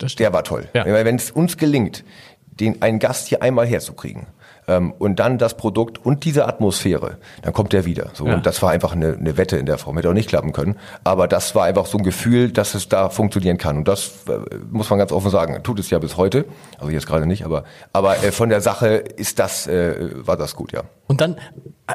[0.00, 0.68] der war toll.
[0.74, 0.84] Ja.
[0.84, 2.04] Wenn es uns gelingt,
[2.46, 4.28] den einen Gast hier einmal herzukriegen
[4.66, 8.10] und dann das Produkt und diese Atmosphäre, dann kommt er wieder.
[8.14, 8.34] So Ja.
[8.34, 10.76] und das war einfach eine, eine Wette in der Form, hätte auch nicht klappen können.
[11.04, 14.38] Aber das war einfach so ein Gefühl, dass es da funktionieren kann und das äh,
[14.70, 16.44] muss man ganz offen sagen, tut es ja bis heute.
[16.78, 20.54] Also jetzt gerade nicht, aber aber äh, von der Sache ist das äh, war das
[20.54, 20.82] gut, ja.
[21.08, 21.36] Und dann,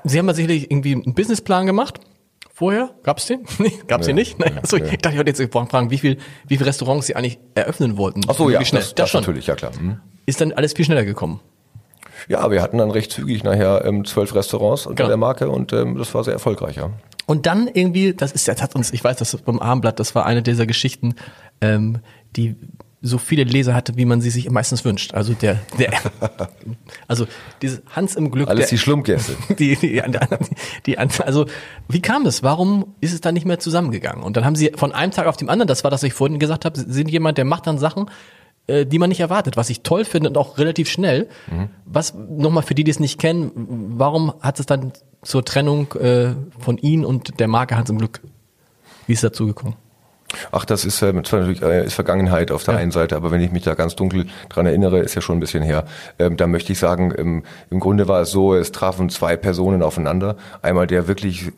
[0.03, 1.99] Sie haben ja sicherlich irgendwie einen Businessplan gemacht.
[2.53, 2.89] Vorher?
[3.03, 3.45] Gab's den?
[3.60, 4.39] Nee, gab's den Nee, nicht?
[4.39, 7.39] Nein, Achso, ich dachte, ich wollte jetzt fragen, wie viel, wie viele Restaurants Sie eigentlich
[7.56, 8.21] eröffnen wollten.
[8.27, 8.82] Ach so, ja, wie schnell.
[8.82, 9.71] das, das natürlich, ja klar.
[9.80, 9.99] Mhm.
[10.25, 11.39] Ist dann alles viel schneller gekommen.
[12.27, 15.10] Ja, wir hatten dann recht zügig nachher ähm, zwölf Restaurants unter Genau.
[15.10, 16.91] der Marke und ähm, das war sehr erfolgreich, ja.
[17.25, 20.25] Und dann irgendwie, das ist, das hat uns, ich weiß, das beim Abendblatt, das war
[20.25, 21.15] eine dieser Geschichten,
[21.62, 21.99] ähm,
[22.36, 22.56] die
[23.01, 25.13] so viele Leser hatte, wie man sie sich meistens wünscht.
[25.13, 25.91] Also der, der
[27.08, 27.27] also
[27.62, 28.49] dieses Hans im Glück.
[28.49, 29.36] Alles der, die Schlumpgäste.
[29.60, 30.01] die, die,
[30.86, 31.45] die, also
[31.88, 32.43] wie kam es?
[32.43, 34.23] Warum ist es dann nicht mehr zusammengegangen?
[34.23, 36.13] Und dann haben sie von einem Tag auf den anderen, das war das, was ich
[36.13, 38.10] vorhin gesagt habe, sind jemand, der macht dann Sachen,
[38.67, 41.30] die man nicht erwartet, was ich toll finde und auch relativ schnell.
[41.86, 43.51] Was nochmal für die, die es nicht kennen,
[43.97, 48.21] warum hat es dann zur Trennung äh, von Ihnen und der Marke Hans im Glück?
[49.06, 49.75] Wie ist es dazu gekommen?
[50.52, 52.80] Ach, das ist äh, zwar natürlich äh, ist Vergangenheit auf der Ja.
[52.82, 55.40] einen Seite, aber wenn ich mich da ganz dunkel dran erinnere, ist ja schon ein
[55.40, 55.86] bisschen her.
[56.20, 59.82] Ähm, da möchte ich sagen, ähm, im Grunde war es so, es trafen zwei Personen
[59.82, 60.36] aufeinander.
[60.62, 61.52] Einmal der wirklich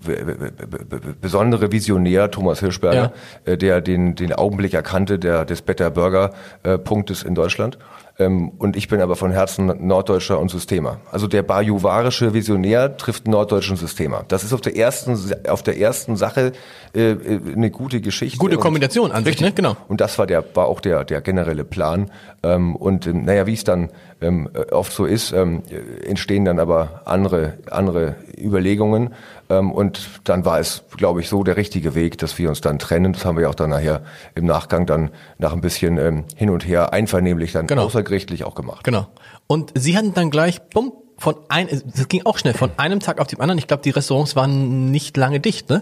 [1.22, 3.12] besondere Visionär Thomas Hirschberger,
[3.46, 6.32] äh, der den den Augenblick erkannte der des Better Burger
[6.64, 7.78] äh, Punktes in Deutschland.
[8.20, 10.98] Ähm, und ich bin aber von Herzen Norddeutscher und Systemer.
[11.10, 14.26] Also der bajuwarische Visionär trifft einen norddeutschen Systemer.
[14.28, 16.52] Das ist auf der ersten auf der ersten Sache
[16.94, 18.38] äh, äh, eine gute Geschichte.
[18.38, 19.54] Gute Kombination an sich, ne?
[19.54, 19.78] Genau.
[19.88, 22.12] Und das war der war auch der der generelle Plan.
[22.44, 26.44] Ähm, und ähm, naja, wie es dann ähm, äh, oft so ist, ähm, äh, entstehen
[26.44, 29.14] dann aber andere andere Überlegungen.
[29.50, 32.78] Ähm, und dann war es, glaube ich, so der richtige Weg, dass wir uns dann
[32.80, 33.14] trennen.
[33.14, 34.04] Das haben wir auch dann nachher
[34.36, 37.86] im Nachgang dann nach ein bisschen ähm, hin und her einvernehmlich dann Genau.
[37.86, 38.84] außergerichtlich auch gemacht.
[38.84, 39.08] Genau.
[39.48, 43.20] Und Sie hatten dann gleich, bumm, von ein, das ging auch schnell, von einem Tag
[43.20, 43.58] auf den anderen.
[43.58, 45.82] Ich glaube, die Restaurants waren nicht lange dicht, ne?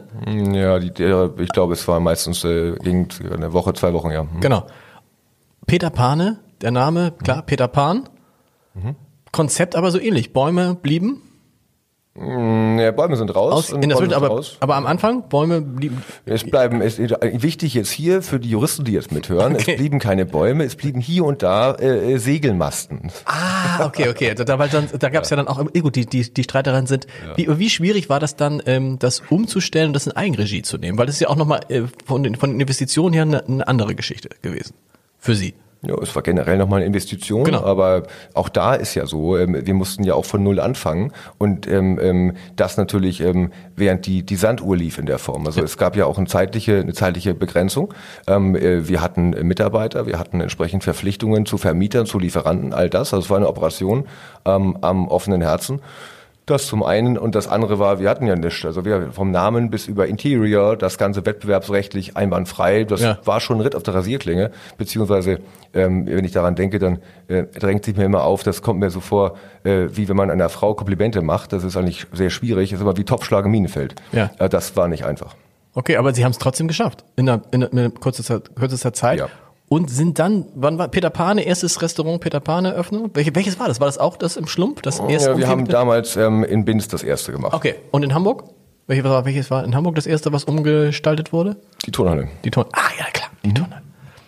[0.53, 0.87] Ja, die,
[1.43, 4.21] ich glaube, es war meistens äh, gegen eine Woche, zwei Wochen, ja.
[4.21, 4.39] Hm.
[4.41, 4.65] Genau.
[5.67, 8.07] Peter Pane, der Name, klar, Peter Pan.
[9.31, 10.33] Konzept aber so ähnlich.
[10.33, 11.21] Bäume blieben
[12.19, 13.53] Ja, Bäume sind raus.
[13.53, 14.57] aus, in der sind aber, raus.
[14.59, 16.03] aber am Anfang, Bäume blieben.
[16.25, 19.71] Es bleiben, es, wichtig jetzt hier für die Juristen, die jetzt mithören, Okay.
[19.71, 23.11] es blieben keine Bäume, es blieben hier und da äh, äh, Segelmasten.
[23.25, 24.33] Ah, okay, okay.
[24.33, 25.35] Da, da, da gab es ja.
[25.35, 28.61] dann auch, eh gut, die, die, die Streitereien sind, wie, wie schwierig war das dann,
[28.65, 30.97] ähm, das umzustellen und das in Eigenregie zu nehmen?
[30.97, 33.67] Weil das ist ja auch nochmal äh, von, den, von den Investitionen her eine, eine
[33.67, 34.73] andere Geschichte gewesen.
[35.19, 35.53] Für Sie.
[35.83, 37.63] Ja, es war generell nochmal eine Investition, Genau.
[37.63, 41.67] aber auch da ist ja so, ähm, wir mussten ja auch von Null anfangen und
[41.67, 45.45] ähm, ähm, das natürlich ähm, während die, die Sanduhr lief in der Form.
[45.45, 47.93] Also es gab ja auch eine zeitliche, eine zeitliche Begrenzung.
[48.25, 53.13] Ähm, äh, wir hatten Mitarbeiter, wir hatten entsprechend Verpflichtungen zu Vermietern, zu Lieferanten, all das.
[53.13, 54.05] Also es war eine Operation
[54.45, 55.81] ähm, am offenen Herzen.
[56.47, 58.65] Das zum einen und das andere war, wir hatten ja nichts.
[58.65, 62.85] Also wir vom Namen bis über Interior, das ganze wettbewerbsrechtlich einwandfrei.
[62.85, 63.19] Das Ja.
[63.25, 64.51] war schon ein Ritt auf der Rasierklinge.
[64.77, 65.39] Beziehungsweise,
[65.73, 68.89] ähm, wenn ich daran denke, dann äh, drängt sich mir immer auf, das kommt mir
[68.89, 71.51] so vor, äh, wie wenn man einer Frau Komplimente macht.
[71.51, 72.69] Das ist eigentlich sehr schwierig.
[72.69, 73.95] Das ist immer wie Topschlag im Minenfeld.
[74.13, 74.31] Ja.
[74.39, 75.35] Äh, das war nicht einfach.
[75.73, 77.03] Okay, aber Sie haben es trotzdem geschafft.
[77.17, 79.19] In, einer, in, einer, in einer kürzester, kürzester Zeit.
[79.19, 79.27] Ja.
[79.69, 83.11] Und sind dann, wann war Peter Pane, erstes Restaurant Peter Pane Eröffnung?
[83.13, 83.79] Welche, welches war das?
[83.79, 84.81] War das auch das im Schlumpf?
[84.81, 87.53] Das erste Ja, wir haben damals ähm, in Binz das erste gemacht.
[87.53, 88.45] Okay, und in Hamburg?
[88.87, 91.57] Welches war, welches war in Hamburg das erste, was umgestaltet wurde?
[91.85, 92.29] Die Turnhalle.
[92.45, 92.67] Die Turn.
[92.71, 93.83] Ah, ja, klar, die Turnhalle.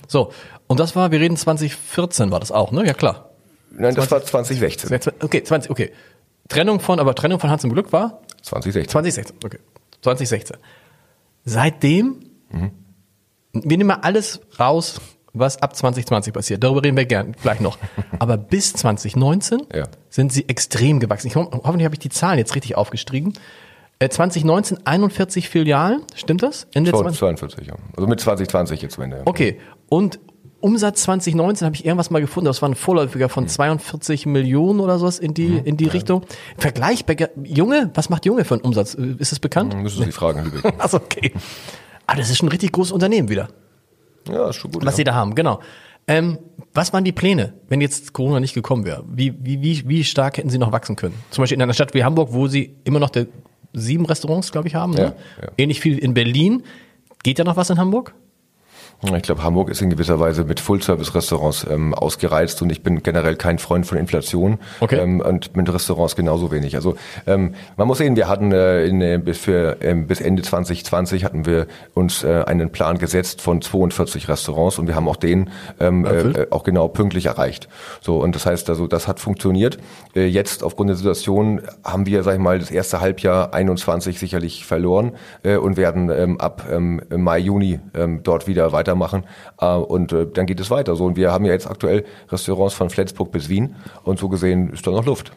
[0.08, 0.34] So,
[0.68, 2.86] und das war, wir reden 2014 war das auch, ne?
[2.86, 3.30] Ja, klar.
[3.72, 5.00] Nein, das war 2016.
[5.22, 5.92] Okay, 20, okay.
[6.50, 8.90] Trennung von, aber Trennung von Hans im Glück war 2016.
[8.90, 9.60] 2016, okay.
[10.02, 10.58] 2016.
[11.46, 12.26] Seitdem,
[13.54, 15.00] wir nehmen mal alles raus,
[15.34, 16.64] was ab 2020 passiert.
[16.64, 17.78] Darüber reden wir gern gleich noch.
[18.20, 19.86] Aber bis 2019 Ja.
[20.10, 21.28] sind sie extrem gewachsen.
[21.28, 23.34] Ich, ho hoffentlich habe ich die Zahlen jetzt richtig aufgeschrieben.
[24.00, 26.68] Äh, 2019 41 Filialen, stimmt das?
[26.74, 27.76] Ende 20, 42, ja.
[27.96, 29.22] Also mit 2020 jetzt am Ende.
[29.26, 29.60] Okay.
[29.90, 30.20] Und
[30.62, 35.00] Umsatz 2019 habe ich irgendwas mal gefunden, das war ein Vorläufiger von 42 Millionen oder
[35.00, 36.24] sowas in die, in die Richtung.
[36.58, 38.94] Vergleichbar, Junge, was macht Junge für einen Umsatz?
[38.94, 39.74] Äh, Ist es bekannt?
[39.76, 40.74] Müssen Sie fragen, Lübeck.
[40.80, 41.32] Also okay.
[42.08, 43.50] Ah, das ist schon ein richtig großes Unternehmen wieder,
[44.32, 44.86] Ja, ist schon gut.
[44.86, 44.98] was ja.
[44.98, 45.60] sie da haben, genau.
[46.08, 46.40] Ähm,
[46.74, 49.04] was waren die Pläne, wenn jetzt Corona nicht gekommen wäre?
[49.08, 51.14] Wie, wie, wie, wie stark hätten sie noch wachsen können?
[51.30, 53.28] Zum Beispiel in einer Stadt wie Hamburg, wo sie immer noch der,
[53.74, 54.94] sieben Restaurants, glaube ich, haben.
[54.94, 55.00] Ne?
[55.02, 55.52] Ja, ja.
[55.58, 56.64] Ähnlich viel in Berlin.
[57.24, 58.14] Geht da noch was in Hamburg?
[59.02, 63.38] Ich glaube, Hamburg ist in gewisser Weise mit Full-Service-Restaurants ähm, ausgereizt und ich bin generell
[63.38, 64.98] kein Freund von Inflation Okay.
[64.98, 66.76] ähm, und mit Restaurants genauso wenig.
[66.76, 70.42] Also ähm, man muss sehen, wir hatten äh, in, äh, bis, für, ähm, bis Ende
[70.42, 75.16] 2020 hatten wir uns äh, einen Plan gesetzt von 42 Restaurants und wir haben auch
[75.16, 77.70] den ähm, äh, äh, auch genau pünktlich erreicht.
[78.02, 79.78] So und das heißt also, das hat funktioniert.
[80.14, 84.66] Äh, jetzt aufgrund der Situation haben wir, sag ich mal, das erste Halbjahr 21 sicherlich
[84.66, 89.24] verloren äh, und werden ähm, ab ähm, Mai Juni ähm, dort wieder weitermachen
[89.60, 90.96] äh, und äh, dann geht es weiter.
[90.96, 94.72] So und wir haben ja jetzt aktuell Restaurants von Flensburg bis Wien und so gesehen
[94.74, 95.32] ist da noch Luft.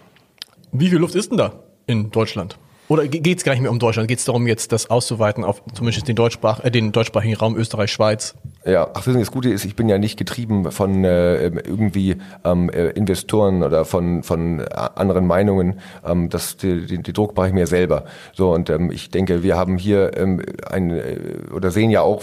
[0.72, 1.52] Wie viel Luft ist denn da
[1.86, 2.58] in Deutschland?
[2.92, 4.06] Oder geht es gar nicht mehr um Deutschland?
[4.06, 7.90] Geht es darum, jetzt das auszuweiten auf zumindest den, Deutschsprach, äh, den deutschsprachigen Raum Österreich,
[7.90, 8.34] Schweiz?
[8.66, 12.90] Ja, ach, das Gute ist, ich bin ja nicht getrieben von äh, irgendwie ähm, äh,
[12.90, 15.80] Investoren oder von von äh, anderen Meinungen.
[16.04, 18.04] Ähm, das die, die, die Druck mache ich mir selber.
[18.34, 21.18] So und ähm, ich denke, wir haben hier ähm, ein äh,
[21.52, 22.22] oder sehen ja auch,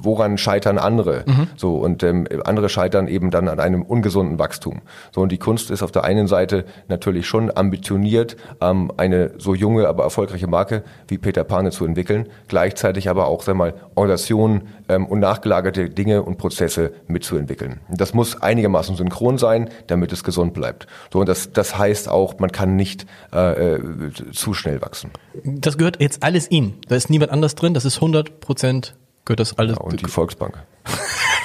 [0.00, 1.24] woran scheitern andere.
[1.56, 4.80] So und ähm, andere scheitern eben dann an einem ungesunden Wachstum.
[5.14, 9.54] So und die Kunst ist auf der einen Seite natürlich schon ambitioniert, ähm, eine so
[9.54, 14.68] junge, aber erfolgreiche Marke wie Peter Pane zu entwickeln, gleichzeitig aber auch, sag mal, Organisationen
[14.88, 17.80] ähm, und nachgelagerte Dinge und Prozesse mitzuentwickeln.
[17.88, 20.86] Das muss einigermaßen synchron sein, damit es gesund bleibt.
[21.12, 25.10] So und das, das heißt auch, man kann nicht äh, äh, zu schnell wachsen.
[25.44, 26.74] Das gehört jetzt alles Ihnen.
[26.88, 27.74] Da ist niemand anders drin.
[27.74, 29.76] Das ist 100 Prozent gehört das alles.
[29.76, 30.56] Und die Volksbank.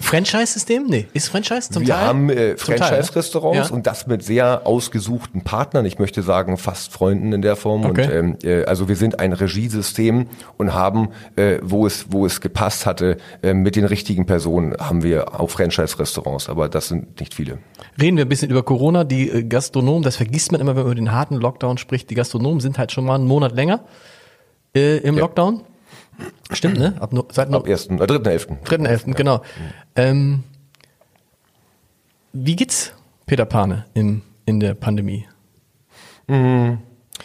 [0.00, 0.86] Franchise-System?
[0.88, 1.06] Nee.
[1.12, 2.06] Ist Franchise zum Wir Teil?
[2.06, 2.56] haben äh, ne?
[2.56, 3.74] Franchise-Restaurants Ja.
[3.74, 5.84] und das mit sehr ausgesuchten Partnern.
[5.84, 7.84] Ich möchte sagen, fast Freunden in der Form.
[7.84, 8.04] Okay.
[8.04, 12.40] Und ähm, äh, also wir sind ein Regiesystem und haben, äh, wo es wo es
[12.40, 16.48] gepasst hatte, äh, mit den richtigen Personen haben wir auch Franchise-Restaurants.
[16.48, 17.58] Aber das sind nicht viele.
[18.00, 19.04] Reden wir ein bisschen über Corona.
[19.04, 22.10] Die äh, Gastronomen, das vergisst man immer, wenn man über den harten Lockdown spricht.
[22.10, 23.80] Die Gastronomen sind halt schon mal einen Monat länger
[24.74, 25.20] äh, im Ja.
[25.22, 25.62] Lockdown.
[26.52, 26.94] Stimmt, ne?
[27.00, 28.62] Ab, no, seit no, Ab 1., äh, 3.11.
[28.64, 29.42] 3.11., genau.
[29.96, 30.44] Ähm,
[32.32, 32.92] wie geht's
[33.26, 35.26] Peter Pane im, in der Pandemie?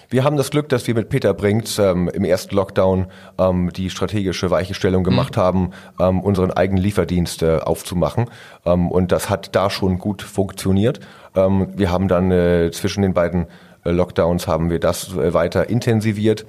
[0.10, 3.89] Wir haben das Glück, dass wir mit Peter Brinks ähm, im ersten Lockdown ähm, die
[3.89, 8.25] strategische Weichenstellung gemacht haben, ähm, unseren eigenen Lieferdienst äh, aufzumachen.
[8.65, 10.99] Ähm, und das hat da schon gut funktioniert.
[11.36, 13.47] Ähm, wir haben dann äh, zwischen den beiden
[13.84, 16.45] äh, Lockdowns haben wir das äh, weiter intensiviert,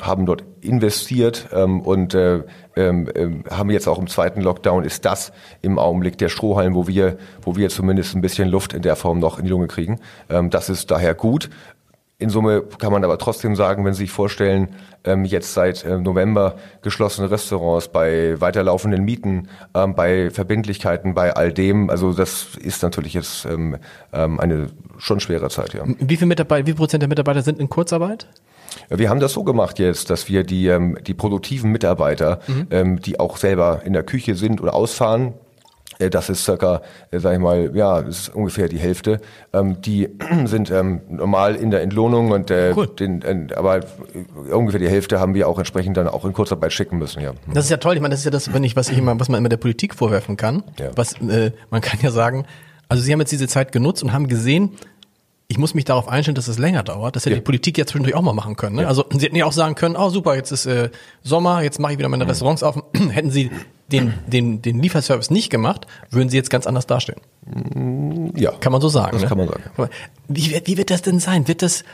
[0.00, 2.42] haben dort investiert ähm, und äh,
[2.76, 5.32] ähm, ähm, haben jetzt auch im zweiten Lockdown ist das
[5.62, 9.18] im Augenblick der Strohhalm, wo wir, wo wir zumindest ein bisschen Luft in der Form
[9.18, 10.00] noch in die Lunge kriegen.
[10.28, 11.50] Ähm, das ist daher gut.
[12.16, 14.68] In Summe kann man aber trotzdem sagen, wenn Sie sich vorstellen,
[15.04, 21.52] ähm, jetzt seit äh, November geschlossene Restaurants bei weiterlaufenden Mieten, ähm, bei Verbindlichkeiten, bei all
[21.52, 23.78] dem, also das ist natürlich jetzt ähm,
[24.12, 25.82] ähm, eine schon schwere Zeit, ja.
[25.86, 28.28] Wie viel Mitarbeiter, wie viel Prozent der Mitarbeiter sind in Kurzarbeit?
[28.88, 33.18] Wir haben das so gemacht jetzt, dass wir die, ähm, die produktiven Mitarbeiter, ähm, die
[33.20, 35.34] auch selber in der Küche sind oder ausfahren,
[35.98, 39.20] äh, das ist circa, äh, sag ich mal, ja, das ist ungefähr die Hälfte.
[39.52, 40.08] Ähm, die
[40.44, 42.88] sind ähm, normal in der Entlohnung und äh, Cool.
[42.88, 46.72] den, äh, aber äh, ungefähr die Hälfte haben wir auch entsprechend dann auch in Kurzarbeit
[46.72, 47.32] schicken müssen, ja.
[47.52, 47.94] Das ist ja toll.
[47.94, 49.56] Ich meine, das ist ja das, wenn ich, was ich immer, was man immer der
[49.56, 50.62] Politik vorwerfen kann.
[50.78, 50.90] Ja.
[50.96, 52.46] Was, äh, man kann ja sagen,
[52.88, 54.70] also Sie haben jetzt diese Zeit genutzt und haben gesehen,
[55.48, 57.16] ich muss mich darauf einstellen, dass es länger dauert.
[57.16, 57.40] Das hätte Ja.
[57.40, 58.76] die Politik ja zwischendurch auch mal machen können.
[58.76, 58.88] Ne?
[58.88, 60.90] Also Sie hätten ja auch sagen können, oh super, jetzt ist äh,
[61.22, 62.12] Sommer, jetzt mache ich wieder Mhm.
[62.12, 62.82] meine Restaurants auf.
[63.10, 63.50] hätten Sie
[63.92, 67.20] den, den, den Lieferservice nicht gemacht, würden Sie jetzt ganz anders dastehen.
[68.34, 69.12] Ja, Kann man so sagen.
[69.12, 69.28] Das ne?
[69.28, 69.62] kann man sagen.
[70.28, 71.46] Wie, wird- wie wird das denn sein?
[71.46, 71.84] Wird das,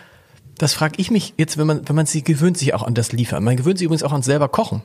[0.56, 3.10] das frage ich mich jetzt, wenn man, wenn man sie gewöhnt sich auch an das
[3.12, 3.42] Liefern.
[3.42, 4.82] Man gewöhnt sich übrigens auch an selber Kochen.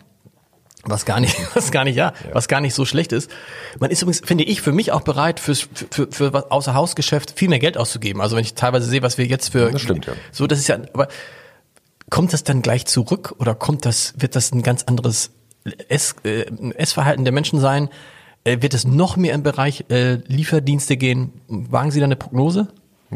[0.88, 3.30] Was gar nicht, was gar nicht, ja, was gar nicht so schlecht ist.
[3.80, 7.50] Man ist übrigens, finde ich, für mich auch bereit, fürs, für, für was Außerhausgeschäft viel
[7.50, 8.22] mehr Geld auszugeben.
[8.22, 10.14] Also wenn ich teilweise sehe, was wir jetzt für, Das stimmt, ja.
[10.32, 11.08] so, das ist ja, aber
[12.10, 15.32] kommt das dann gleich zurück oder kommt das, wird das ein ganz anderes
[15.88, 16.46] Ess, äh,
[16.76, 17.90] Essverhalten der Menschen sein?
[18.44, 21.34] Äh, wird es noch mehr im Bereich äh, Lieferdienste gehen?
[21.48, 22.68] Wagen Sie da eine Prognose?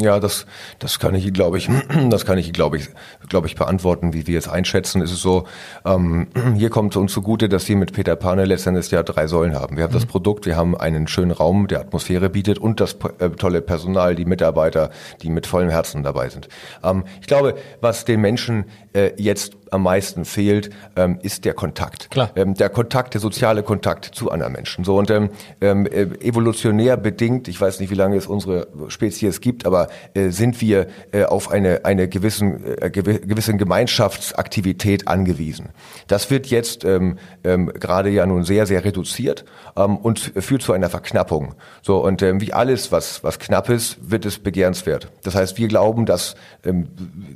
[0.01, 0.45] Ja, das,
[0.79, 1.69] das kann ich, glaube ich,
[2.09, 2.89] das kann ich, glaube ich,
[3.27, 5.01] glaube ich, beantworten, wie wir es einschätzen.
[5.01, 5.45] Es ist so,
[5.85, 9.77] ähm, hier kommt uns zugute, dass wir mit Peter Pane letztendlich ja drei Säulen haben.
[9.77, 13.29] Wir haben das Produkt, wir haben einen schönen Raum, der Atmosphäre bietet und das äh,
[13.31, 14.89] tolle Personal, die Mitarbeiter,
[15.21, 16.47] die mit vollem Herzen dabei sind.
[16.83, 22.09] Ähm, ich glaube, was den Menschen äh, jetzt am meisten fehlt, ähm, ist der Kontakt.
[22.09, 22.31] Klar.
[22.35, 24.83] Ähm, der Kontakt, der soziale Kontakt zu anderen Menschen.
[24.83, 25.29] So und ähm,
[25.61, 30.29] ähm, äh, evolutionär bedingt, ich weiß nicht, wie lange es unsere Spezies gibt, aber äh,
[30.29, 35.69] sind wir äh, auf eine eine gewissen äh, gewi- gewissen Gemeinschaftsaktivität angewiesen.
[36.07, 39.45] Das wird jetzt ähm, ähm, gerade ja nun sehr sehr reduziert
[39.77, 41.53] ähm, und führt zu einer Verknappung.
[41.81, 45.11] So und ähm, wie alles, was was knapp ist, wird es begehrenswert.
[45.23, 46.87] Das heißt, wir glauben, dass ähm,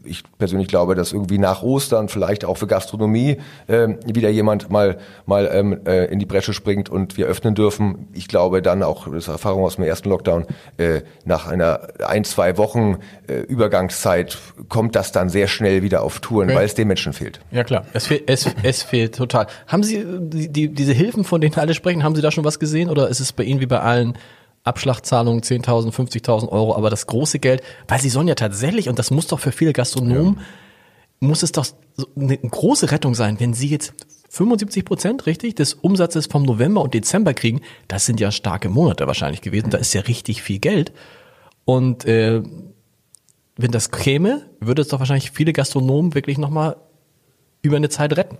[0.03, 4.97] ich persönlich glaube, dass irgendwie nach Ostern vielleicht auch für Gastronomie ähm, wieder jemand mal
[5.25, 8.07] mal ähm, äh, in die Bresche springt und wir öffnen dürfen.
[8.13, 10.45] Ich glaube dann auch, das ist Erfahrung aus dem ersten Lockdown,
[10.77, 14.37] äh, nach einer ein, zwei Wochen äh, Übergangszeit
[14.69, 16.57] kommt das dann sehr schnell wieder auf Touren, Okay.
[16.57, 17.39] weil es den Menschen fehlt.
[17.51, 19.47] Ja klar, es fehlt, es, es fehlt total.
[19.67, 22.59] Haben Sie die, die, diese Hilfen, von denen alle sprechen, haben Sie da schon was
[22.59, 24.17] gesehen oder ist es bei Ihnen wie bei allen
[24.63, 29.11] Abschlagszahlungen 10.000, 50.000 Euro, aber das große Geld, weil Sie sollen ja tatsächlich, und das
[29.11, 30.39] muss doch für viele Gastronomen,
[31.23, 31.65] muss es doch
[32.15, 33.93] eine große Rettung sein, wenn Sie jetzt
[34.29, 39.05] 75 Prozent, richtig, des Umsatzes vom November und Dezember kriegen, das sind ja starke Monate
[39.05, 40.91] wahrscheinlich gewesen, da ist ja richtig viel Geld.
[41.65, 42.41] Und äh,
[43.55, 46.77] wenn das käme, würde es doch wahrscheinlich viele Gastronomen wirklich nochmal
[47.61, 48.37] über eine Zeit retten.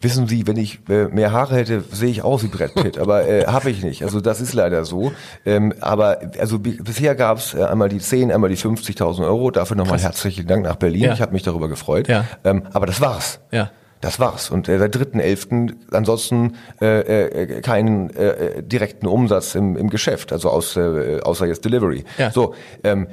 [0.00, 3.26] Wissen Sie, wenn ich äh, mehr Haare hätte, sehe ich aus wie Brad Pitt, aber
[3.28, 4.02] äh, habe ich nicht.
[4.02, 5.12] Also das ist leider so.
[5.44, 9.50] Ähm, aber also bi- bisher gab es äh, einmal die 10, einmal die 50.000 Euro.
[9.50, 11.02] Dafür nochmal herzlichen Dank nach Berlin.
[11.04, 11.12] Ja.
[11.14, 12.08] Ich habe mich darüber gefreut.
[12.08, 12.24] Ja.
[12.44, 13.40] Ähm, aber das war's.
[13.50, 13.70] Ja.
[14.02, 14.50] Das war's.
[14.50, 15.72] Und äh, seit 3.11.
[15.90, 21.64] ansonsten äh, äh, keinen äh, direkten Umsatz im, im Geschäft, also aus, äh, außer jetzt
[21.64, 22.04] Delivery.
[22.18, 22.30] Ja.
[22.30, 23.06] So, ähm,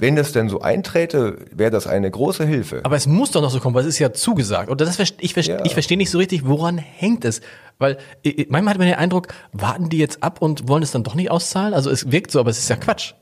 [0.00, 2.80] wenn das denn so einträte, wäre das eine große Hilfe.
[2.84, 4.70] Aber es muss doch noch so kommen, weil es ist ja zugesagt.
[4.70, 5.64] Oder das ich, verste- Ja.
[5.64, 7.40] ich verstehe nicht so richtig, woran hängt es?
[7.78, 7.98] Weil
[8.48, 11.30] manchmal hat man den Eindruck, warten die jetzt ab und wollen es dann doch nicht
[11.30, 11.74] auszahlen?
[11.74, 13.12] Also es wirkt so, aber es ist ja Quatsch.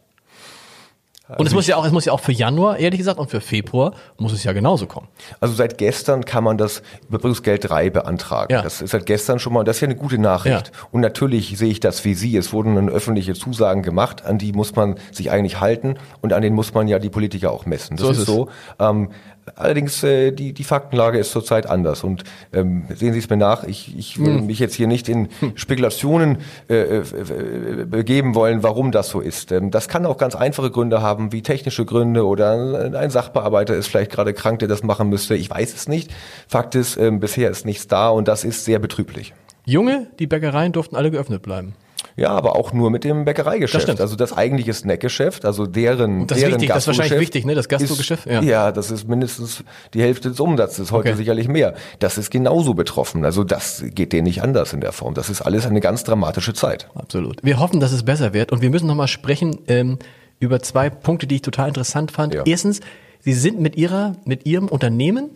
[1.37, 3.41] Und es muss ja auch, es muss ja auch für Januar, ehrlich gesagt, und für
[3.41, 5.09] Februar muss es ja genauso kommen.
[5.41, 8.53] Also seit gestern kann man das Überbrückungsgeld 3 beantragen.
[8.53, 8.63] Ja.
[8.63, 10.69] Das ist seit gestern schon mal, das ist ja eine gute Nachricht.
[10.69, 10.87] Ja.
[10.91, 12.37] Und natürlich sehe ich das wie Sie.
[12.37, 16.41] Es wurden dann öffentliche Zusagen gemacht, an die muss man sich eigentlich halten und an
[16.41, 17.97] denen muss man ja die Politiker auch messen.
[17.97, 18.49] Das So ist ist, so.
[18.79, 19.11] Ähm,
[19.57, 22.05] allerdings, äh, die, die Faktenlage ist zurzeit anders.
[22.05, 24.47] Und ähm, sehen Sie es mir nach, ich, ich will Hm.
[24.47, 29.53] mich jetzt hier nicht in Spekulationen äh, äh, äh, begeben wollen, warum das so ist.
[29.53, 33.89] Ähm, das kann auch ganz einfache Gründe haben, wie technische Gründe oder ein Sachbearbeiter ist
[33.89, 35.35] vielleicht gerade krank, der das machen müsste.
[35.35, 36.11] Ich weiß es nicht.
[36.47, 39.35] Fakt ist, ähm, bisher ist nichts da und das ist sehr betrüblich.
[39.65, 41.75] Junge, die Bäckereien durften alle geöffnet bleiben.
[42.19, 43.85] Ja, aber auch nur mit dem Das Bäckereigeschäft.
[43.85, 44.01] stimmt.
[44.01, 47.47] also das eigentliche Snackgeschäft, also deren Und das ist deren wichtig, das ist wahrscheinlich wichtig,
[47.47, 48.43] ne, das Gastrogeschäft, ja.
[48.43, 48.73] ja.
[48.73, 49.63] das ist mindestens
[49.95, 51.17] die Hälfte des Umsatzes, heute Okay.
[51.17, 51.75] sicherlich mehr.
[52.01, 53.25] Das ist genauso betroffen.
[53.25, 55.15] Also das geht denen nicht anders in der Form.
[55.15, 56.89] Das ist alles eine ganz dramatische Zeit.
[56.95, 57.39] Absolut.
[57.45, 59.99] Wir hoffen, dass es besser wird und wir müssen nochmal sprechen ähm,
[60.41, 62.35] über zwei Punkte, die ich total interessant fand.
[62.35, 62.43] Ja.
[62.45, 62.81] Erstens,
[63.21, 65.31] Sie sind mit Ihrer, mit Ihrem Unternehmen,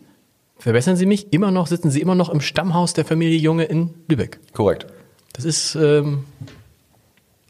[0.59, 3.91] verbessern Sie mich, immer noch, sitzen Sie immer noch im Stammhaus der Familie Junge in
[4.09, 4.41] Lübeck.
[4.53, 4.87] Korrekt.
[5.33, 6.25] Das ist ähm,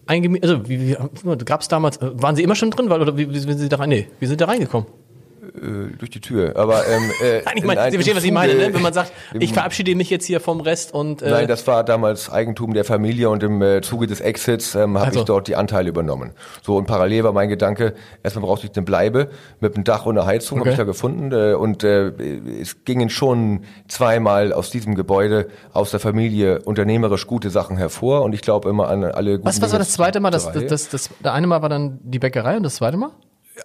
[0.06, 3.16] eingemi also wie, wie gab es damals, äh, waren Sie immer schon drin, weil oder
[3.16, 3.88] wie, wie sind Sie da rein?
[3.88, 4.86] Nee, wie sind da reingekommen?
[5.54, 6.56] Äh, durch die Tür.
[6.56, 8.72] Aber ähm, äh, ich meine, in Sie verstehen, was ich meine, ne?
[8.72, 11.84] wenn man sagt, ich verabschiede mich jetzt hier vom Rest und äh, Nein, das war
[11.84, 15.20] damals Eigentum der Familie und im äh, Zuge des Exits ähm, habe Also.
[15.20, 16.32] ich dort die Anteile übernommen.
[16.62, 19.28] So und parallel war mein Gedanke, erstmal brauchte ich eine Bleibe
[19.60, 20.70] mit einem Dach und einer Heizung, Okay.
[20.70, 22.12] habe ich da gefunden äh, und äh,
[22.60, 28.32] es gingen schon zweimal aus diesem Gebäude aus der Familie unternehmerisch gute Sachen hervor und
[28.32, 30.30] ich glaube immer an alle guten was, was war das zweite Mal?
[30.30, 30.66] Das, das, Reihe.
[30.66, 33.10] das, das, der eine Mal war dann die Bäckerei und das zweite Mal?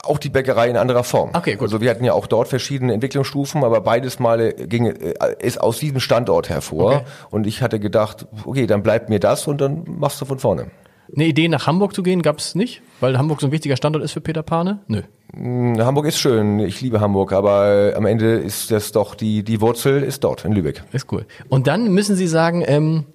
[0.03, 1.31] Auch die Bäckerei in anderer Form.
[1.33, 1.63] Okay, gut.
[1.63, 5.79] Also wir hatten ja auch dort verschiedene Entwicklungsstufen, aber beides Male ging äh, ist aus
[5.79, 6.95] diesem Standort hervor.
[6.95, 7.05] Okay.
[7.31, 10.71] Und ich hatte gedacht, okay, dann bleibt mir das und dann machst du von vorne.
[11.15, 14.03] Eine Idee nach Hamburg zu gehen gab es nicht, weil Hamburg so ein wichtiger Standort
[14.03, 14.79] ist für Peter Pane?
[14.87, 15.03] Nö.
[15.33, 19.43] Hm, Hamburg ist schön, ich liebe Hamburg, aber äh, am Ende ist das doch die
[19.43, 20.83] die Wurzel ist dort in Lübeck.
[20.91, 21.25] Ist cool.
[21.47, 23.05] Und dann müssen Sie sagen, ähm,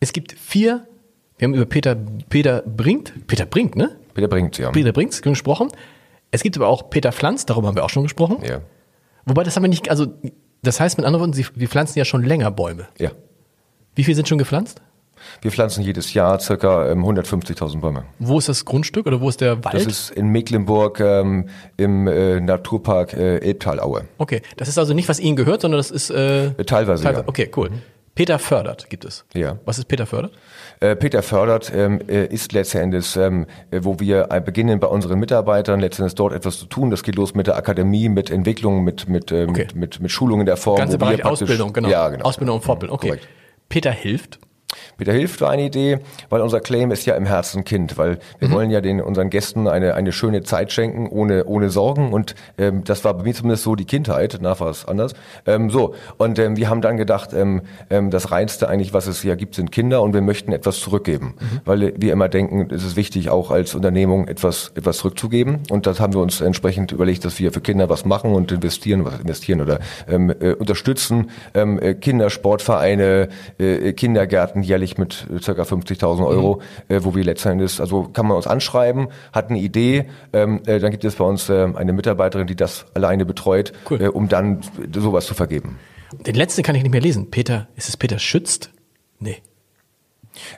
[0.00, 0.86] es gibt vier,
[1.38, 1.96] wir haben über Peter,
[2.28, 3.96] Peter Brinkt, Peter Brink, ne?
[4.12, 4.70] Peter bringt ja.
[4.70, 5.70] Peter Brinks gesprochen.
[6.30, 8.38] Es gibt aber auch Peter Pflanz, darüber haben wir auch schon gesprochen.
[8.44, 8.60] Ja.
[9.24, 10.06] Wobei das haben wir nicht, also
[10.62, 12.88] das heißt mit anderen Worten, Sie, wir pflanzen ja schon länger Bäume.
[12.98, 13.10] Ja.
[13.94, 14.80] Wie viel sind schon gepflanzt?
[15.42, 18.04] Wir pflanzen jedes Jahr circa ähm, 150.000 Bäume.
[18.20, 19.74] Wo ist das Grundstück oder wo ist der Wald?
[19.74, 24.04] Das ist in Mecklenburg ähm, im äh, Naturpark äh, Elbtalaue.
[24.18, 27.24] okay, das ist also nicht, was Ihnen gehört, sondern das ist äh, Äh, Teilweise, ja.
[27.26, 27.70] Okay, cool.
[28.18, 29.24] Peter Fördert gibt es.
[29.32, 29.60] Ja.
[29.64, 30.32] Was ist Peter Fördert?
[30.80, 35.20] Äh, Peter Fördert ähm, äh, ist letztendlich, ähm, äh, wo wir äh, beginnen bei unseren
[35.20, 36.90] Mitarbeitern letztendlich dort etwas zu tun.
[36.90, 39.66] Das geht los mit der Akademie, mit Entwicklung, mit mit äh, Okay.
[39.66, 40.78] mit, mit mit Schulungen der Form.
[40.78, 41.88] Ganze Bereich Ausbildung, genau.
[41.88, 42.24] Ja, genau.
[42.24, 42.96] Ausbildung und Fortbildung.
[42.96, 43.06] Okay.
[43.06, 43.28] Korrekt.
[43.68, 44.40] Peter hilft.
[44.96, 45.98] Peter hilft war eine Idee,
[46.28, 48.18] weil unser Claim ist ja im Herzen Kind, weil Mhm.
[48.40, 52.12] wir wollen ja den unseren Gästen eine eine schöne Zeit schenken ohne ohne Sorgen.
[52.12, 55.14] Und ähm, das war bei mir zumindest so die Kindheit, nach war es anders.
[55.46, 55.94] Ähm, so.
[56.18, 59.54] Und ähm, wir haben dann gedacht, ähm, ähm, das reinste eigentlich, was es hier gibt,
[59.54, 60.02] sind Kinder.
[60.02, 61.60] Und wir möchten etwas zurückgeben, Mhm.
[61.64, 65.60] weil wir immer denken, es ist wichtig auch als Unternehmung etwas etwas zurückzugeben.
[65.70, 69.04] Und das haben wir uns entsprechend überlegt, dass wir für Kinder was machen und investieren,
[69.04, 75.62] was investieren oder ähm, äh, unterstützen ähm, äh, Kindersportvereine, äh, Kindergärten jährlich mit äh, ca.
[75.62, 80.60] 50.000 Euro, äh, wo wir letztendlich, also kann man uns anschreiben, hat eine Idee, ähm,
[80.66, 84.02] äh, dann gibt es bei uns äh, eine Mitarbeiterin, die das alleine betreut, Cool.
[84.02, 84.60] äh, um dann
[84.94, 85.78] sowas zu vergeben.
[86.26, 87.30] Den letzten kann ich nicht mehr lesen.
[87.30, 88.70] Peter, ist es Peter Schützt?
[89.18, 89.38] Nee.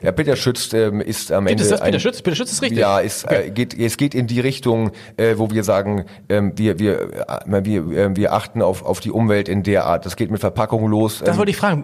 [0.01, 1.81] Ja, Peter Schütz ähm, ist am Gibt Ende das?
[1.81, 2.21] Peter Schütz?
[2.21, 2.79] Peter Schütz ist richtig.
[2.79, 6.79] Ja, es, äh, geht, es geht in die Richtung, äh, wo wir sagen, ähm, wir,
[6.79, 10.05] wir, äh, wir, äh, wir achten auf, auf die Umwelt in der Art.
[10.05, 11.19] Das geht mit Verpackung los.
[11.19, 11.83] Das ähm, wollte ich fragen.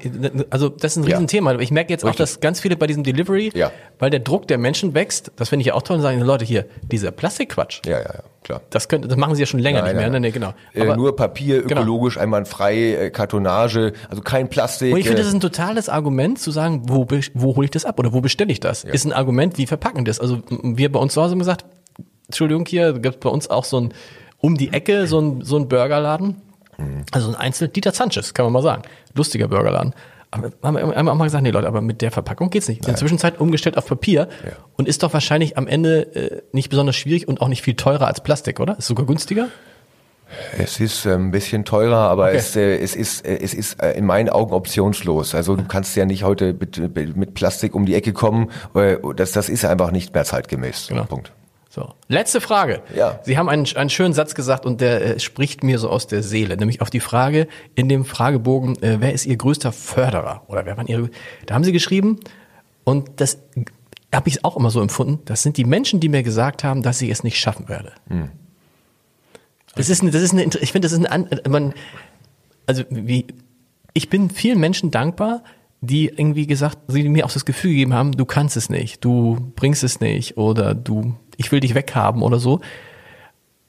[0.49, 1.15] Also das ist ein Ja.
[1.17, 1.51] Riesenthema.
[1.51, 2.23] Aber Ich merke jetzt auch, Richtig.
[2.23, 3.71] dass ganz viele bei diesem Delivery, Ja.
[3.99, 6.45] Weil der Druck der Menschen wächst, das finde ich ja auch toll, und sagen Leute
[6.45, 8.61] hier, dieser Plastikquatsch, ja, ja, ja, klar.
[8.69, 10.09] das, könnte, das machen sie ja schon länger Nein, nicht mehr.
[10.09, 10.53] nein, Nee, nee, genau.
[10.73, 11.81] Äh, Aber, nur Papier, Genau.
[11.81, 14.93] ökologisch, einwandfrei, äh, Kartonage, also kein Plastik.
[14.93, 17.71] und ich finde, äh, das ist ein totales Argument zu sagen, wo, wo hole ich
[17.71, 18.83] das ab oder wo bestelle ich das?
[18.83, 20.19] Ist ein Argument, wie verpacken das?
[20.19, 21.65] Also wir bei uns zu Hause haben gesagt,
[22.27, 23.93] Entschuldigung, hier gibt es bei uns auch so ein,
[24.39, 26.41] um die Ecke so ein, so ein Burgerladen.
[26.77, 27.03] Mhm.
[27.11, 28.83] Also ein Einzel, Dieter Sanchez, kann man mal sagen.
[29.15, 29.93] Lustiger Burgerladen.
[30.63, 32.81] Haben wir einmal auch mal gesagt, nee Leute, aber mit der Verpackung geht's nicht.
[32.81, 34.51] In der Zwischenzeit umgestellt auf Papier Ja.
[34.77, 38.07] und ist doch wahrscheinlich am Ende äh, nicht besonders schwierig und auch nicht viel teurer
[38.07, 38.77] als Plastik, oder?
[38.77, 39.47] Ist sogar günstiger?
[40.57, 42.35] Es ist äh, ein bisschen teurer, aber Okay.
[42.37, 45.33] es, äh, es ist, äh, es ist äh, in meinen Augen optionslos.
[45.33, 46.77] Also du kannst ja nicht heute mit,
[47.15, 48.51] mit Plastik um die Ecke kommen.
[49.15, 50.87] Das, das ist einfach nicht mehr zeitgemäß.
[50.89, 51.05] Genau.
[51.05, 51.31] Punkt.
[51.77, 51.93] So.
[52.07, 52.81] Letzte Frage.
[52.95, 53.19] Ja.
[53.23, 56.23] Sie haben einen, einen schönen Satz gesagt und der äh, spricht mir so aus der
[56.23, 60.41] Seele, nämlich auf die Frage in dem Fragebogen, äh, wer ist Ihr größter Förderer?
[60.47, 61.11] Oder wer waren Ihre,
[61.45, 62.19] da haben Sie geschrieben
[62.83, 63.37] und das
[64.11, 66.99] habe ich auch immer so empfunden, das sind die Menschen, die mir gesagt haben, dass
[67.03, 67.91] ich es nicht schaffen werde.
[69.75, 71.73] Das ist, eine, das ist eine, ich finde, das ist eine, an- man,
[72.65, 73.27] also wie,
[73.93, 75.43] ich bin vielen Menschen dankbar,
[75.81, 79.51] die irgendwie gesagt, sie mir auch das Gefühl gegeben haben, du kannst es nicht, du
[79.55, 82.59] bringst es nicht oder du, ich will dich weghaben oder so.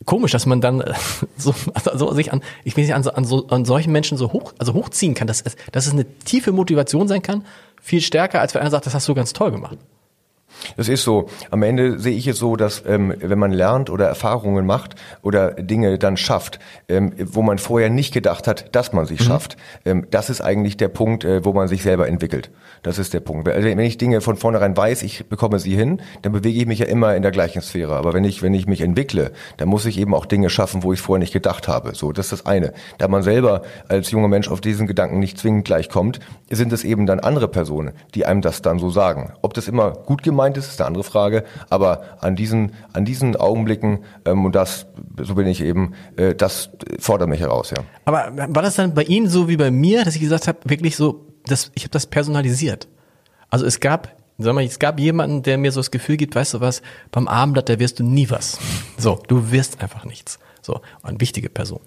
[0.05, 0.95] Komisch, dass man dann äh,
[1.37, 4.33] so, also sich an, ich will nicht an, so, an, so, an solchen Menschen so
[4.33, 7.45] hoch, also hochziehen kann, dass dass es eine tiefe Motivation sein kann,
[7.81, 9.79] viel stärker, als wenn einer sagt, das hast du ganz toll gemacht.
[10.77, 11.29] Das ist so.
[11.51, 15.53] Am Ende sehe ich es so, dass ähm, wenn man lernt oder Erfahrungen macht oder
[15.53, 19.09] Dinge dann schafft, ähm, wo man vorher nicht gedacht hat, dass man Mhm.
[19.09, 22.51] sich schafft, ähm, das ist eigentlich der Punkt, äh, wo man sich selber entwickelt.
[22.83, 23.49] Das ist der Punkt.
[23.49, 26.79] Also wenn ich Dinge von vornherein weiß, ich bekomme sie hin, dann bewege ich mich
[26.81, 27.97] ja immer in der gleichen Sphäre.
[27.97, 30.93] Aber wenn ich wenn ich mich entwickle, dann muss ich eben auch Dinge schaffen, wo
[30.93, 31.95] ich vorher nicht gedacht habe.
[31.95, 32.73] So, das ist das eine.
[32.99, 36.21] Da man selber als junger Mensch auf diesen Gedanken nicht zwingend gleich kommt,
[36.51, 39.33] sind es eben dann andere Personen, die einem das dann so sagen.
[39.43, 41.45] Ob das immer gut gemeint ist, ist eine andere Frage.
[41.68, 44.86] Aber an diesen, an diesen Augenblicken, ähm, und das,
[45.20, 46.70] so bin ich eben, äh, das
[47.01, 47.82] fordert mich heraus, ja.
[48.05, 50.97] Aber war das dann bei Ihnen so wie bei mir, dass ich gesagt habe, wirklich
[50.97, 52.86] so, das, ich habe das personalisiert?
[53.51, 56.55] Also es gab, sag mal, es gab jemanden, der mir so das Gefühl gibt, weißt
[56.55, 58.59] du was, beim Abendblatt, da wirst du nie was.
[58.97, 60.39] So, du wirst einfach nichts.
[60.62, 61.80] So, eine wichtige Person.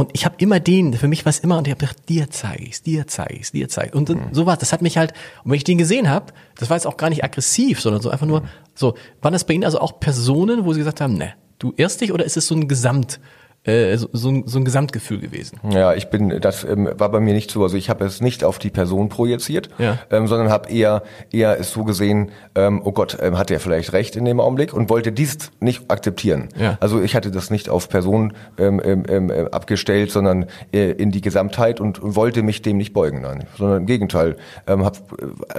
[0.00, 2.30] Und ich habe immer den, für mich war es immer, und ich habe gedacht, dir
[2.30, 5.12] zeige ich's, dir zeige ich's, dir zeige Und dann, so was, das hat mich halt,
[5.44, 8.08] und wenn ich den gesehen habe, das war jetzt auch gar nicht aggressiv, sondern so
[8.08, 8.42] einfach nur,
[8.74, 12.00] so, waren das bei Ihnen also auch Personen, wo Sie gesagt haben, ne, du irrst
[12.00, 13.20] dich, oder ist es so ein Gesamt,
[13.64, 15.60] äh, so, so, ein, so ein Gesamtgefühl gewesen?
[15.70, 17.62] Ja, ich bin, das ähm, war bei mir nicht so.
[17.62, 19.98] Also ich habe es nicht auf die Person projiziert, Ja.
[20.10, 23.92] ähm, sondern habe eher eher es so gesehen, ähm, oh Gott, ähm, hat er vielleicht
[23.92, 26.48] recht in dem Augenblick und wollte dies nicht akzeptieren.
[26.58, 26.78] Ja.
[26.80, 31.10] Also ich hatte das nicht auf Person ähm, ähm, ähm, äh, abgestellt, sondern äh, in
[31.10, 34.36] die Gesamtheit und, wollte mich dem nicht beugen, nein, sondern im Gegenteil.
[34.66, 34.98] Ähm, habe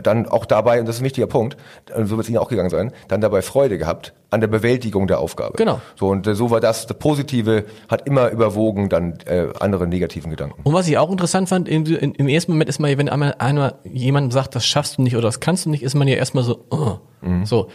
[0.04, 1.56] dann auch dabei, und das ist ein wichtiger Punkt,
[1.94, 5.08] äh, so wird es Ihnen auch gegangen sein, dann dabei Freude gehabt an der Bewältigung
[5.08, 5.58] der Aufgabe.
[5.58, 5.82] Genau.
[5.96, 6.88] So und äh, so war das.
[6.88, 10.62] Das Positive hat immer überwogen dann äh, andere negativen Gedanken.
[10.64, 13.36] Und was ich auch interessant fand, in, im ersten Moment ist man ja, wenn einmal
[13.38, 16.16] einer jemand sagt, das schaffst du nicht oder das kannst du nicht, ist man ja
[16.16, 16.98] erstmal so, oh,
[17.44, 17.70] so.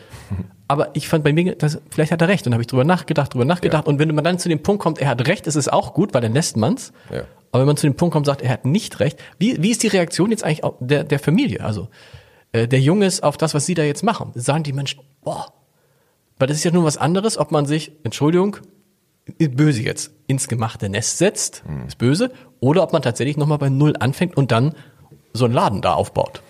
[0.69, 2.47] Aber ich fand bei mir, das, vielleicht hat er recht.
[2.47, 3.87] Und habe ich drüber nachgedacht, drüber nachgedacht.
[3.87, 6.13] Und wenn man dann zu dem Punkt kommt, er hat recht, ist es auch gut,
[6.15, 6.93] weil dann lässt man's.
[7.13, 7.23] Ja.
[7.53, 9.83] Aber wenn man zu dem Punkt kommt sagt, er hat nicht recht, wie, wie ist
[9.83, 11.63] die Reaktion jetzt eigentlich der, der Familie?
[11.63, 11.89] Also
[12.53, 14.33] äh, der Junge auf das, was sie da jetzt machen.
[14.35, 15.47] Sagen die Menschen, boah,
[16.39, 18.59] weil das ist ja nur was anderes, ob man sich, Entschuldigung,
[19.39, 21.87] böse jetzt, ins gemachte Nest setzt, mhm.
[21.87, 24.75] ist böse, oder ob man tatsächlich nochmal bei Null anfängt und dann
[25.33, 26.43] so einen Laden da aufbaut.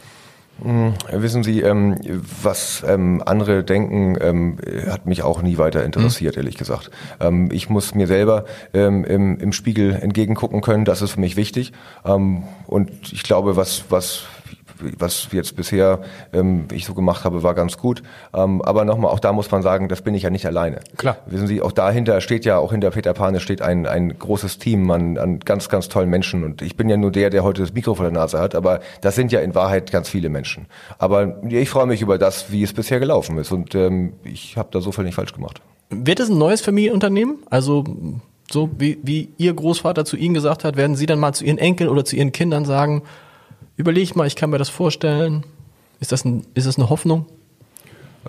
[0.63, 1.97] Hm, wissen Sie, ähm,
[2.43, 4.59] was ähm, andere denken, ähm,
[4.89, 6.41] hat mich auch nie weiter interessiert, mhm.
[6.41, 6.91] ehrlich gesagt.
[7.21, 11.37] Ähm, ich muss mir selber ähm, im, im Spiegel entgegengucken können, das ist für mich
[11.37, 11.73] wichtig.
[12.07, 14.25] Ähm, und ich glaube, was, was
[14.99, 16.01] was jetzt bisher
[16.33, 18.03] ähm, ich so gemacht habe, war ganz gut.
[18.35, 20.81] Ähm, aber nochmal, auch da muss man sagen, das bin ich ja nicht alleine.
[20.97, 21.19] Klar.
[21.27, 24.91] Wissen Sie, auch dahinter steht ja, auch hinter Peter Pane steht ein, ein großes Team
[24.91, 26.45] an, an ganz, ganz tollen Menschen.
[26.45, 28.81] Und ich bin ja nur der, der heute das Mikro vor der Nase hat, aber
[29.01, 30.67] das sind ja in Wahrheit ganz viele Menschen.
[30.99, 33.53] Aber ich freue mich über das, wie es bisher gelaufen ist.
[33.53, 35.61] Und ähm, ich habe da so viel nicht falsch gemacht.
[35.91, 37.39] Wird es ein neues Familienunternehmen?
[37.49, 37.85] Also
[38.51, 41.59] so wie, wie Ihr Großvater zu Ihnen gesagt hat, werden Sie dann mal zu Ihren
[41.59, 43.03] Enkeln oder zu Ihren Kindern sagen,
[43.77, 45.45] Überleg mal, ich kann mir das vorstellen.
[46.01, 47.27] Ist das, ein, ist das eine Hoffnung?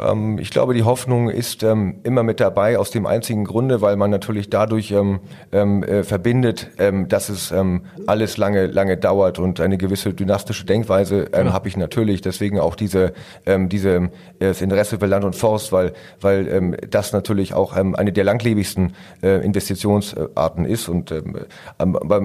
[0.06, 3.96] Ähm, ich glaube, die Hoffnung ist ähm, immer mit dabei, aus dem einzigen Grunde, weil
[3.96, 5.20] man natürlich dadurch ähm,
[5.52, 10.66] ähm äh, verbindet, ähm, dass es ähm, alles lange, lange dauert und eine gewisse dynastische
[10.66, 11.54] Denkweise ja.
[11.54, 12.22] habe ich natürlich.
[12.22, 13.14] Deswegen auch diese,
[13.46, 18.24] diese äh, das Interesse für Land und Forst, weil, weil das natürlich auch eine der
[18.24, 20.90] langlebigsten äh, Investitionsarten ist.
[20.90, 21.14] Und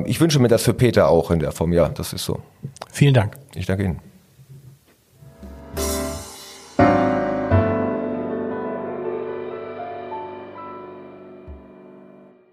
[0.06, 1.72] ich wünsche mir das für Peter auch in der Form.
[1.72, 2.40] Ja, das ist so.
[2.90, 3.36] Vielen Dank.
[3.54, 4.11] Ich danke Ihnen.